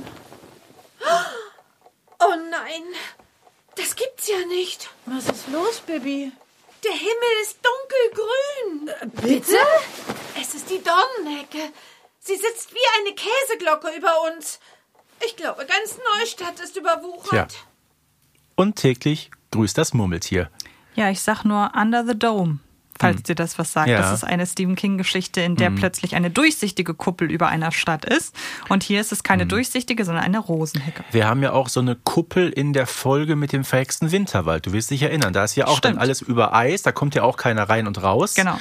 [2.19, 2.83] Oh nein,
[3.75, 4.89] das gibt's ja nicht.
[5.05, 6.31] Was ist los, Baby?
[6.83, 9.11] Der Himmel ist dunkelgrün.
[9.21, 9.57] Bitte?
[10.39, 11.71] Es ist die Dornenhecke.
[12.19, 14.59] Sie sitzt wie eine Käseglocke über uns.
[15.25, 17.49] Ich glaube, ganz Neustadt ist überwuchert.
[17.51, 17.59] Tja.
[18.55, 20.49] Und täglich grüßt das Murmeltier.
[20.95, 22.59] Ja, ich sag nur Under the Dome,
[23.03, 23.87] falls dir das was sagt.
[23.89, 23.99] Ja.
[23.99, 28.35] Das ist eine Stephen King-Geschichte, in der plötzlich eine durchsichtige Kuppel über einer Stadt ist.
[28.69, 31.03] Und hier ist es keine durchsichtige, sondern eine Rosenhecke.
[31.11, 34.65] Wir haben ja auch so eine Kuppel in der Folge mit dem verhexten Winterwald.
[34.65, 35.33] Du wirst dich erinnern.
[35.33, 36.01] Da ist ja auch dann Stimmt.
[36.01, 36.81] alles über Eis.
[36.81, 38.33] Da kommt ja auch keiner rein und raus.
[38.33, 38.57] Genau.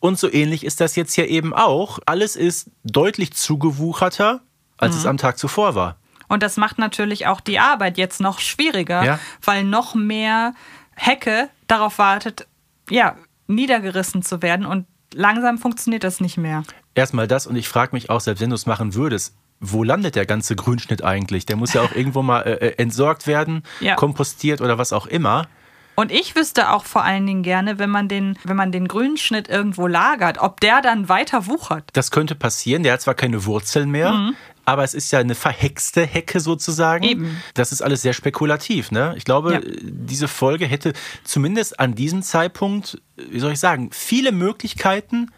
[0.00, 1.98] Und so ähnlich ist das jetzt hier eben auch.
[2.06, 4.40] Alles ist deutlich zugewucherter,
[4.78, 5.00] als Mhm.
[5.00, 5.96] es am Tag zuvor war.
[6.28, 9.18] Und das macht natürlich auch die Arbeit jetzt noch schwieriger, Ja.
[9.44, 10.54] weil noch mehr
[10.94, 12.46] Hecke darauf wartet,
[12.90, 13.16] ja,
[13.54, 14.66] niedergerissen zu werden.
[14.66, 16.62] Und langsam funktioniert das nicht mehr.
[16.94, 20.16] Erstmal das und ich frage mich auch, selbst wenn du es machen würdest, wo landet
[20.16, 21.46] der ganze Grünschnitt eigentlich?
[21.46, 23.94] Der muss ja auch irgendwo mal äh, äh, entsorgt werden, Ja.
[23.94, 25.46] kompostiert oder was auch immer.
[25.94, 29.18] Und ich wüsste auch vor allen Dingen gerne, wenn man den, wenn man den grünen
[29.18, 31.84] Schnitt irgendwo lagert, ob der dann weiter wuchert.
[31.92, 32.82] Das könnte passieren.
[32.82, 34.32] Der hat zwar keine Wurzeln mehr,
[34.72, 37.04] aber es ist ja eine verhexte Hecke sozusagen.
[37.04, 37.42] Eben.
[37.54, 38.90] Das ist alles sehr spekulativ.
[38.90, 39.14] Ne?
[39.16, 39.60] Ich glaube, Ja.
[39.64, 40.92] diese Folge hätte
[41.24, 45.30] zumindest an diesem Zeitpunkt, wie soll ich sagen, viele Möglichkeiten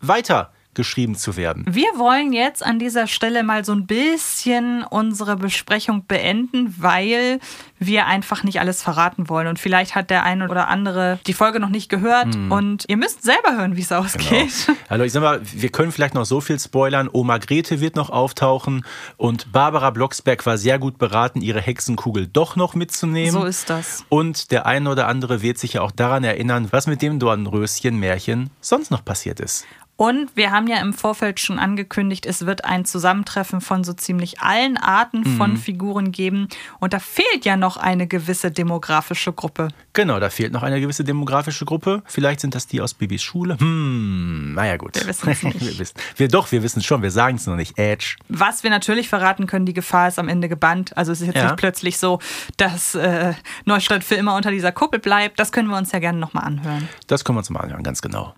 [0.00, 1.66] weiter geschrieben zu werden.
[1.68, 7.38] Wir wollen jetzt an dieser Stelle mal so ein bisschen unsere Besprechung beenden, weil
[7.78, 9.46] wir einfach nicht alles verraten wollen.
[9.46, 12.34] Und vielleicht hat der eine oder andere die Folge noch nicht gehört.
[12.48, 14.50] Und ihr müsst selber hören, wie es ausgeht.
[14.88, 17.08] Also ich sag mal, wir können vielleicht noch so viel spoilern.
[17.12, 18.84] Oma Grete wird noch auftauchen
[19.16, 23.30] und Barbara Blocksberg war sehr gut beraten, ihre Hexenkugel doch noch mitzunehmen.
[23.30, 24.04] So ist das.
[24.08, 28.50] Und der eine oder andere wird sich ja auch daran erinnern, was mit dem Dornröschen-Märchen
[28.60, 29.64] sonst noch passiert ist.
[30.00, 34.40] Und wir haben ja im Vorfeld schon angekündigt, es wird ein Zusammentreffen von so ziemlich
[34.40, 36.48] allen Arten von Figuren geben.
[36.78, 39.68] Und da fehlt ja noch eine gewisse demografische Gruppe.
[39.92, 42.02] Genau, da fehlt noch eine gewisse demografische Gruppe.
[42.06, 43.58] Vielleicht sind das die aus Bibis Schule.
[43.60, 44.94] Hm, naja gut.
[44.94, 45.60] Wir wissen's nicht.
[45.66, 47.76] wir wissen, wir, doch, wir wissen es schon, wir sagen es noch nicht.
[47.76, 48.16] Edge.
[48.30, 50.96] Was wir natürlich verraten können, die Gefahr ist am Ende gebannt.
[50.96, 51.44] Also es ist jetzt Ja.
[51.44, 52.20] nicht plötzlich so,
[52.56, 53.34] dass äh,
[53.66, 55.38] Neustadt für immer unter dieser Kuppel bleibt.
[55.38, 56.88] Das können wir uns ja gerne nochmal anhören.
[57.06, 58.34] Das können wir uns mal anhören, ganz genau.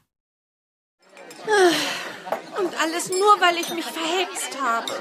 [2.59, 4.93] Und alles nur, weil ich mich verhext habe.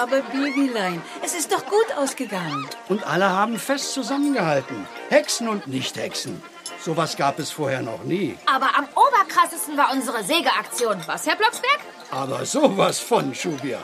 [0.00, 2.68] Aber Babylein, es ist doch gut ausgegangen.
[2.88, 4.86] Und alle haben fest zusammengehalten.
[5.08, 6.42] Hexen und Nicht-Hexen.
[6.82, 8.38] Sowas gab es vorher noch nie.
[8.46, 11.02] Aber am oberkrassesten war unsere Sägeaktion.
[11.06, 11.78] Was, Herr Blocksberg?
[12.10, 13.78] Aber sowas von, Schubia.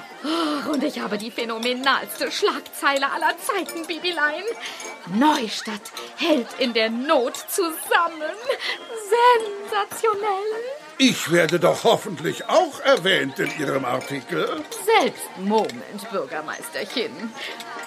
[0.72, 4.42] Und ich habe die phänomenalste Schlagzeile aller Zeiten, Bibilein.
[5.14, 8.34] Neustadt hält in der Not zusammen.
[9.68, 10.85] Sensationell.
[10.98, 14.62] Ich werde doch hoffentlich auch erwähnt in Ihrem Artikel.
[15.02, 17.12] Selbst Moment, Bürgermeisterchen.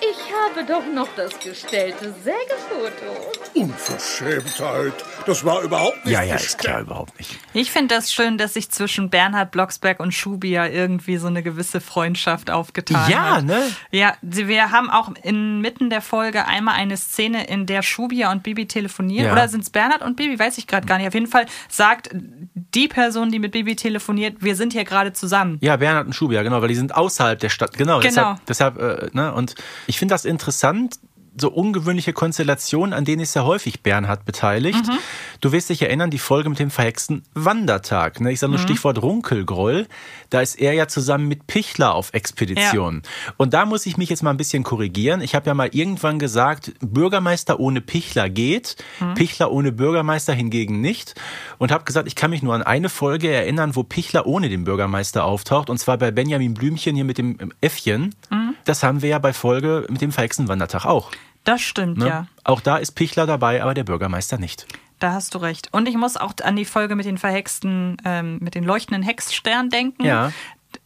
[0.02, 3.32] Ich habe doch noch das gestellte Sägefoto.
[3.54, 4.94] Unverschämtheit.
[5.26, 7.38] Das war überhaupt nicht Ja, ja, ist klar, überhaupt nicht.
[7.54, 11.82] Ich finde das schön, dass sich zwischen Bernhard Blocksberg und Schubia irgendwie so eine gewisse
[11.82, 13.44] Freundschaft aufgetan Ja, hat.
[13.46, 13.62] ne?
[13.92, 18.68] Ja, wir haben auch inmitten der Folge einmal eine Szene, in der Schubia und Bibi
[18.68, 19.28] telefonieren.
[19.28, 19.34] Ja.
[19.34, 20.40] Oder sind es Bernhard und Bibi?
[20.40, 21.08] Weiß ich gerade gar nicht.
[21.08, 25.58] Auf jeden Fall sagt die Person, die mit Bibi telefoniert, wir sind hier gerade zusammen.
[25.62, 27.78] Ja, Bernhard und Schubia, genau, weil die sind außerhalb der Stadt.
[27.78, 28.38] Genau, Genau.
[28.46, 29.56] deshalb, deshalb äh, ne, und
[29.90, 31.00] ich finde das interessant,
[31.40, 34.88] so ungewöhnliche Konstellationen, an denen ist ja häufig Bernhard beteiligt.
[34.88, 34.98] Mhm.
[35.42, 38.20] Du wirst dich erinnern, die Folge mit dem verhexten Wandertag.
[38.22, 38.32] Ne?
[38.32, 38.64] Ich sage nur Mhm.
[38.64, 39.88] Stichwort Runkelgroll.
[40.30, 43.02] Da ist er ja zusammen mit Pichler auf Expedition.
[43.38, 45.22] Und da muss ich mich jetzt mal ein bisschen korrigieren.
[45.22, 49.14] Ich habe ja mal irgendwann gesagt, Bürgermeister ohne Pichler geht, Mhm.
[49.16, 51.16] Pichler ohne Bürgermeister hingegen nicht.
[51.58, 54.64] Und habe gesagt, ich kann mich nur an eine Folge erinnern, wo Pichler ohne den
[54.66, 55.70] Bürgermeister auftaucht.
[55.70, 58.16] Und zwar bei Benjamin Blümchen hier mit dem ähm, Äffchen.
[58.30, 58.54] Mhm.
[58.66, 61.12] Das haben wir ja bei Folge mit dem verhexten Wandertag auch.
[61.44, 62.08] Das stimmt, Ne?
[62.08, 62.28] ja.
[62.44, 64.66] Auch da ist Pichler dabei, aber der Bürgermeister nicht.
[65.00, 65.70] Da hast du recht.
[65.72, 69.70] Und ich muss auch an die Folge mit den verhexten, ähm, mit den leuchtenden Hexsternen
[69.70, 70.04] denken.
[70.04, 70.32] Ja.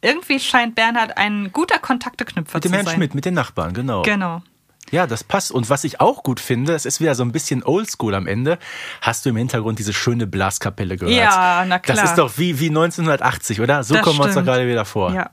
[0.01, 2.95] Irgendwie scheint Bernhard ein guter Kontakteknüpfer Mit dem zu Herrn sein.
[2.95, 4.04] Schmidt, mit den Nachbarn, genau.
[4.04, 4.41] Genau.
[4.91, 5.51] Ja, das passt.
[5.51, 8.60] Und was ich auch gut finde, es ist wieder so ein bisschen oldschool am Ende,
[9.01, 11.16] hast du im Hintergrund diese schöne Blaskapelle gehört.
[11.18, 11.97] Ja, na klar.
[11.97, 13.84] Das ist doch wie, wie 1980, oder?
[13.84, 14.47] So Das kommen wir uns doch stimmt.
[14.47, 15.12] gerade wieder vor.
[15.12, 15.32] Ja.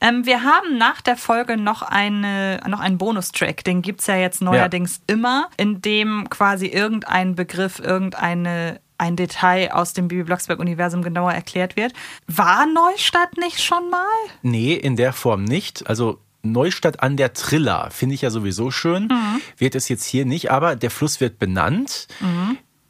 [0.00, 3.64] Ähm, wir haben nach der Folge noch, eine, noch einen Bonustrack.
[3.64, 9.70] Den gibt es ja jetzt neuerdings immer, in dem quasi irgendein Begriff, irgendeine ein Detail
[9.72, 11.92] aus dem Bibi Blocksberg-Universum genauer erklärt wird.
[12.26, 14.06] War Neustadt nicht schon mal?
[14.42, 15.88] Nee, in der Form nicht.
[15.88, 19.04] Also Neustadt an der Triller finde ich ja sowieso schön.
[19.04, 19.40] Mhm.
[19.56, 22.08] Wird es jetzt hier nicht, aber der Fluss wird benannt.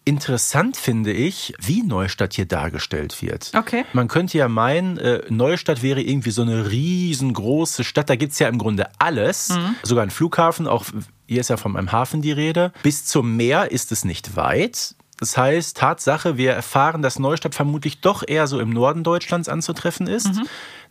[0.08, 3.52] Interessant finde ich, wie Neustadt hier dargestellt wird.
[3.54, 3.84] Okay.
[3.92, 8.08] Man könnte ja meinen, äh, Neustadt wäre irgendwie so eine riesengroße Stadt.
[8.08, 9.50] Da gibt es ja im Grunde alles.
[9.50, 9.76] Mhm.
[9.82, 10.86] Sogar ein Flughafen, auch
[11.26, 12.72] hier ist ja von einem Hafen die Rede.
[12.82, 14.94] Bis zum Meer ist es nicht weit.
[15.18, 20.06] Das heißt, Tatsache, wir erfahren, dass Neustadt vermutlich doch eher so im Norden Deutschlands anzutreffen
[20.06, 20.30] ist.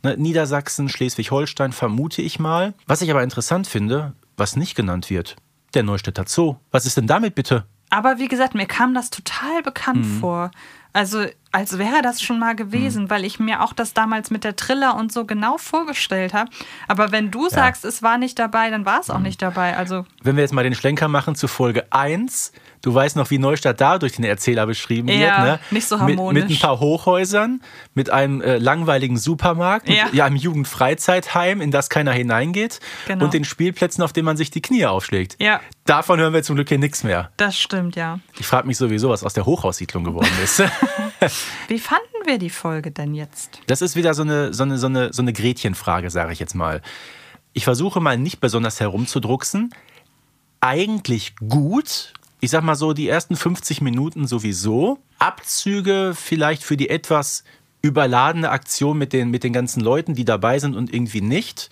[0.04, 2.76] Ne, Niedersachsen, Schleswig-Holstein vermute ich mal.
[2.86, 5.38] Was ich aber interessant finde, was nicht genannt wird,
[5.74, 6.58] der Neustädter Zoo.
[6.70, 7.66] Was ist denn damit bitte?
[7.90, 10.20] Aber wie gesagt, mir kam das total bekannt Mhm.
[10.20, 10.52] vor.
[10.94, 13.10] Also, als wäre das schon mal gewesen, Mhm.
[13.12, 16.50] weil ich mir auch das damals mit der Triller und so genau vorgestellt habe.
[16.88, 19.14] Aber wenn du sagst, es war nicht dabei, dann war es Mhm.
[19.14, 19.78] auch nicht dabei.
[19.78, 22.52] Also, Wenn wir jetzt mal den Schlenker machen zu Folge 1,
[22.82, 25.20] du weißt noch, wie Neustadt da durch den Erzähler beschrieben wird.
[25.20, 25.60] Ja, Ne?
[25.72, 26.52] nicht so Mit, mit harmonisch.
[26.52, 27.62] ein paar Hochhäusern,
[27.94, 30.06] mit einem äh, langweiligen Supermarkt, Ja.
[30.06, 33.26] mit ja, einem Jugendfreizeitheim, in das keiner hineingeht Genau.
[33.26, 35.36] und den Spielplätzen, auf denen man sich die Knie aufschlägt.
[35.40, 37.32] ja, Davon hören wir zum Glück hier nichts mehr.
[37.38, 38.20] das stimmt, ja.
[38.40, 40.60] Ich frage mich sowieso, was aus der Hochhaussiedlung geworden ist.
[41.70, 43.62] Wie fanden wir die Folge denn jetzt?
[43.68, 46.56] Das ist wieder so eine, so eine, so eine, so eine Gretchenfrage, sage ich jetzt
[46.56, 46.82] mal.
[47.54, 49.74] Ich versuche mal nicht besonders herumzudrucksen.
[50.60, 52.14] Eigentlich gut.
[52.40, 55.00] Ich sag mal so, die ersten 50 Minuten sowieso.
[55.18, 57.44] Abzüge vielleicht für die etwas
[57.82, 61.70] überladene Aktion mit den, mit den ganzen Leuten, die dabei sind und irgendwie nicht.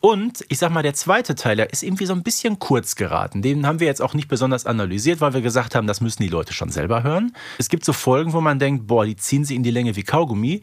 [0.00, 3.42] Und ich sag mal, der zweite Teil, der ist irgendwie so ein bisschen kurz geraten.
[3.42, 6.28] Den haben wir jetzt auch nicht besonders analysiert, weil wir gesagt haben, das müssen die
[6.28, 7.34] Leute schon selber hören.
[7.58, 10.04] Es gibt so Folgen, wo man denkt, boah, die ziehen sie in die Länge wie
[10.04, 10.62] Kaugummi.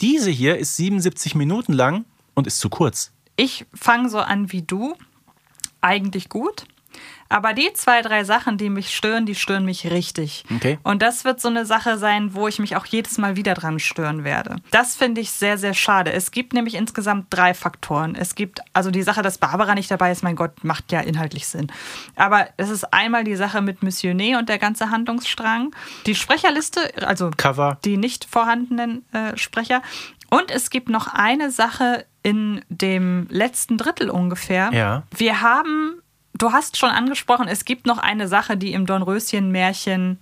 [0.00, 3.12] Diese hier ist 77 Minuten lang und ist zu kurz.
[3.34, 4.94] Ich fange so an wie du.
[5.80, 6.66] Eigentlich gut.
[7.28, 10.44] Aber die zwei, drei Sachen, die mich stören, die stören mich richtig.
[10.54, 10.78] Okay.
[10.82, 13.78] Und das wird so eine Sache sein, wo ich mich auch jedes Mal wieder dran
[13.78, 14.56] stören werde.
[14.70, 16.12] Das finde ich sehr, sehr schade.
[16.12, 18.14] Es gibt nämlich insgesamt drei Faktoren.
[18.14, 21.46] Es gibt, also die Sache, dass Barbara nicht dabei ist, mein Gott, macht ja inhaltlich
[21.46, 21.68] Sinn.
[22.14, 25.74] Aber es ist einmal die Sache mit Missionet und der ganze Handlungsstrang.
[26.06, 27.78] Die Sprecherliste, also Cover.
[27.84, 29.82] die nicht vorhandenen äh, Sprecher.
[30.30, 34.70] Und es gibt noch eine Sache in dem letzten Drittel ungefähr.
[34.72, 35.04] Ja.
[35.16, 36.02] Wir haben,
[36.38, 40.18] du hast schon angesprochen, es gibt noch eine Sache, die im Dornröschen-Märchen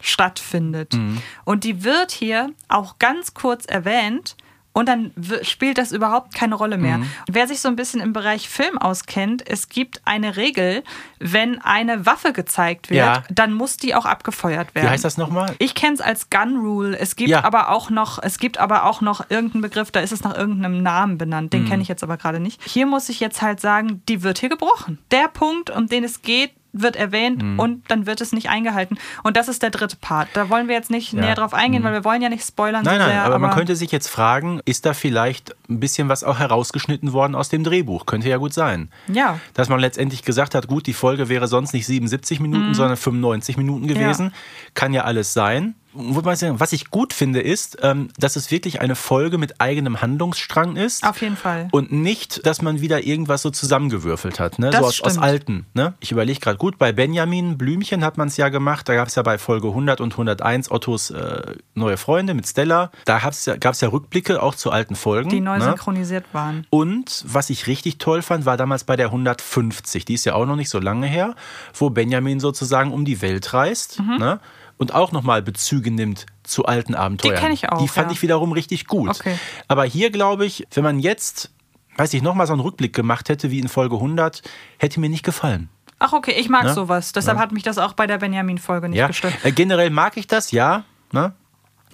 [0.00, 0.94] stattfindet.
[0.94, 1.20] Mhm.
[1.44, 4.36] Und die wird hier auch ganz kurz erwähnt.
[4.78, 5.10] Und dann
[5.42, 6.98] spielt das überhaupt keine Rolle mehr.
[6.98, 7.10] Mhm.
[7.28, 10.84] Wer sich so ein bisschen im Bereich Film auskennt, es gibt eine Regel,
[11.18, 13.24] wenn eine Waffe gezeigt wird, Ja.
[13.28, 14.86] dann muss die auch abgefeuert werden.
[14.86, 15.56] Wie heißt das nochmal?
[15.58, 16.96] Ich kenne es als Gun Rule.
[16.96, 17.42] Es gibt Ja.
[17.42, 20.80] aber auch noch, es gibt aber auch noch irgendeinen Begriff, da ist es nach irgendeinem
[20.82, 21.52] Namen benannt.
[21.52, 21.68] Den Mhm.
[21.70, 22.62] kenne ich jetzt aber gerade nicht.
[22.62, 24.98] Hier muss ich jetzt halt sagen, die wird hier gebrochen.
[25.10, 26.52] Der Punkt, um den es geht,
[26.82, 27.58] wird erwähnt Mhm.
[27.58, 28.98] und dann wird es nicht eingehalten.
[29.22, 30.28] Und das ist der dritte Part.
[30.34, 31.20] Da wollen wir jetzt nicht Ja.
[31.20, 31.86] näher drauf eingehen, Mhm.
[31.86, 33.24] weil wir wollen ja nicht spoilern Nein, so nein, sehr.
[33.24, 37.34] aber, man könnte sich jetzt fragen, ist da vielleicht ein bisschen was auch herausgeschnitten worden
[37.34, 38.06] aus dem Drehbuch?
[38.06, 38.90] Könnte ja gut sein.
[39.12, 39.38] Ja.
[39.54, 42.74] Dass man letztendlich gesagt hat, gut, die Folge wäre sonst nicht 77 Minuten, Mhm.
[42.74, 44.32] sondern 95 Minuten gewesen.
[44.74, 45.74] Kann ja alles sein.
[45.98, 51.06] Was ich gut finde, ist, ähm, dass es wirklich eine Folge mit eigenem Handlungsstrang ist.
[51.06, 51.68] Auf jeden Fall.
[51.72, 54.70] Und nicht, dass man wieder irgendwas so zusammengewürfelt hat, ne?
[54.70, 55.24] Das so aus, aus stimmt.
[55.24, 55.66] Alten.
[55.74, 55.94] Ne?
[56.00, 58.88] Ich überlege gerade, gut, bei Benjamin Blümchen hat man es ja gemacht.
[58.88, 62.90] Da gab es ja bei Folge 100 und 101 Ottos äh, neue Freunde mit Stella.
[63.04, 65.30] Da gab es ja, gab's ja Rückblicke auch zu alten Folgen.
[65.30, 65.64] die neu ne?
[65.64, 66.66] synchronisiert waren.
[66.70, 70.04] Und was ich richtig toll fand, war damals bei der 150.
[70.04, 71.34] Die ist ja auch noch nicht so lange her,
[71.74, 74.16] wo Benjamin sozusagen um die Welt reist Mhm.
[74.18, 74.40] ne?
[74.78, 77.36] Und auch nochmal Bezüge nimmt zu alten Abenteuern.
[77.36, 78.12] kenn ich auch, Die fand ja.
[78.12, 79.10] ich wiederum richtig gut.
[79.10, 79.38] Okay.
[79.66, 81.50] Aber hier glaube ich, wenn man jetzt,
[81.96, 84.42] weiß ich, nochmal so einen Rückblick gemacht hätte wie in Folge 100,
[84.78, 85.68] hätte mir nicht gefallen.
[85.98, 86.74] Ach, okay, ich mag Ne?
[86.74, 87.12] sowas.
[87.12, 87.42] Deshalb Ne?
[87.42, 89.08] hat mich das auch bei der Benjamin-Folge nicht ja?
[89.08, 89.34] gestört.
[89.42, 90.84] Äh, generell mag ich das, ja.
[91.12, 91.32] Ne?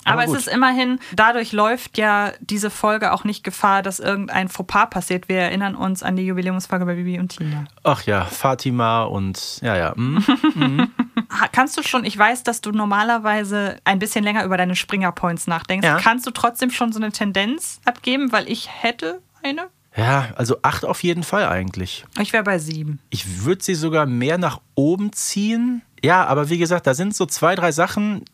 [0.06, 0.36] Aber, gut.
[0.36, 5.30] es ist immerhin, dadurch läuft ja diese Folge auch nicht Gefahr, dass irgendein Fauxpas passiert.
[5.30, 7.64] Wir erinnern uns an die Jubiläumsfolge bei Bibi und Tina.
[7.82, 9.94] Ach ja, Fatima und ja, ja.
[9.96, 10.22] mm,
[10.54, 10.92] mm.
[11.52, 15.86] Kannst du schon, ich weiß, dass du normalerweise ein bisschen länger über deine Springer-Points nachdenkst.
[15.86, 15.98] Ja.
[16.00, 18.32] Kannst du trotzdem schon so eine Tendenz abgeben?
[18.32, 19.68] Weil ich hätte eine.
[19.96, 22.04] ja, also acht auf jeden Fall eigentlich.
[22.20, 23.00] Ich wäre bei sieben.
[23.10, 25.82] Ich würde sie sogar mehr nach oben ziehen.
[26.02, 28.24] Ja, aber wie gesagt, da sind so zwei, drei Sachen.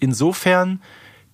[0.00, 0.82] Insofern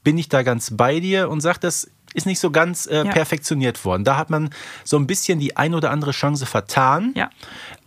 [0.05, 3.13] bin ich da ganz bei dir und sage, das ist nicht so ganz äh, Ja.
[3.13, 4.05] perfektioniert worden.
[4.05, 4.51] Da hat man
[4.85, 7.13] so ein bisschen die ein oder andere Chance vertan.
[7.17, 7.31] Ja.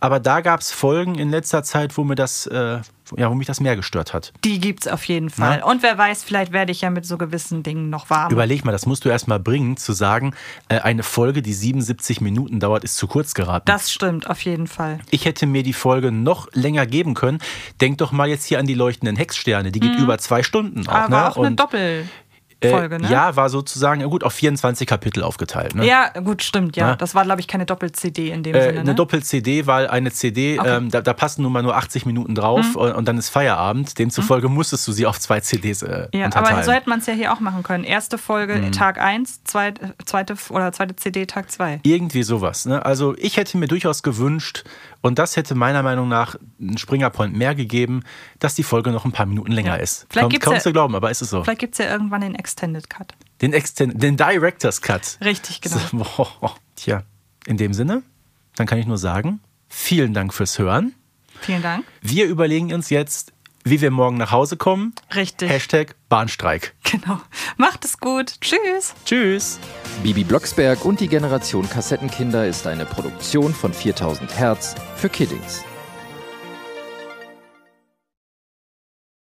[0.00, 2.80] Aber da gab es Folgen in letzter Zeit, wo mir das, äh,
[3.16, 4.32] ja, wo mich das mehr gestört hat.
[4.44, 5.58] Die gibt's auf jeden Fall.
[5.60, 5.66] Na?
[5.70, 8.32] Und wer weiß, vielleicht werde ich ja mit so gewissen Dingen noch warm.
[8.32, 10.34] Überleg mal, das musst du erst mal bringen, zu sagen,
[10.68, 13.64] äh, eine Folge, die 77 Minuten dauert, ist zu kurz geraten.
[13.66, 14.98] Das stimmt, auf jeden Fall.
[15.10, 17.38] Ich hätte mir die Folge noch länger geben können.
[17.80, 19.70] Denk doch mal jetzt hier an die leuchtenden Hexsterne.
[19.72, 20.02] Die geht Mhm.
[20.02, 20.92] über zwei Stunden auch.
[20.92, 21.30] Aber ne?
[21.30, 22.08] auch eine Und, Doppelfolge,
[22.60, 23.08] äh, ne?
[23.10, 25.74] Ja, war sozusagen, ja gut, auf 24 Kapitel aufgeteilt.
[25.74, 25.86] Ne?
[25.86, 26.88] Ja, gut, stimmt, ja.
[26.88, 26.96] Na?
[26.96, 28.80] Das war, glaube ich, keine Doppel-CD in dem Äh, Sinne.
[28.80, 28.94] eine Ne?
[28.94, 30.76] Doppel-CD, weil eine CD, Okay.
[30.76, 32.76] ähm, da, da passen nun mal nur 80 Minuten drauf Mhm.
[32.76, 33.98] und, und dann ist Feierabend.
[33.98, 36.54] Demzufolge musstest du sie auf zwei CDs äh, ja, unterteilen.
[36.56, 37.84] aber so hätte man es ja hier auch machen können.
[37.84, 38.72] Erste Folge Mhm.
[38.72, 41.80] Tag 1, zweite, zweite oder zweite CD Tag 2.
[41.82, 42.64] Irgendwie sowas.
[42.64, 42.84] Ne?
[42.84, 44.64] Also ich hätte mir durchaus gewünscht,
[45.02, 48.02] und das hätte meiner Meinung nach einen Springer Point mehr gegeben,
[48.38, 50.06] dass die Folge noch ein paar Minuten länger ist.
[50.10, 51.44] Vielleicht Kaum, kaum ja- zu glauben, aber ist es so.
[51.44, 53.12] Vielleicht gibt es ja irgendwann den Extended Cut.
[53.42, 55.18] Den, Extend den Director's Cut.
[55.22, 55.76] Richtig, genau.
[56.40, 56.54] Boah.
[56.76, 57.02] Tja,
[57.46, 58.02] in dem Sinne,
[58.56, 60.94] dann kann ich nur sagen, vielen Dank fürs Hören.
[61.40, 61.84] Vielen Dank.
[62.00, 63.32] Wir überlegen uns jetzt,
[63.66, 64.94] wie wir morgen nach Hause kommen.
[65.14, 65.50] Richtig.
[65.50, 66.74] Hashtag Bahnstreik.
[66.84, 67.20] Genau.
[67.56, 68.40] Macht es gut.
[68.40, 68.94] Tschüss.
[69.04, 69.58] Tschüss.
[70.04, 75.64] Bibi Blocksberg und die Generation Kassettenkinder ist eine Produktion von 4000 Hertz für Kiddings.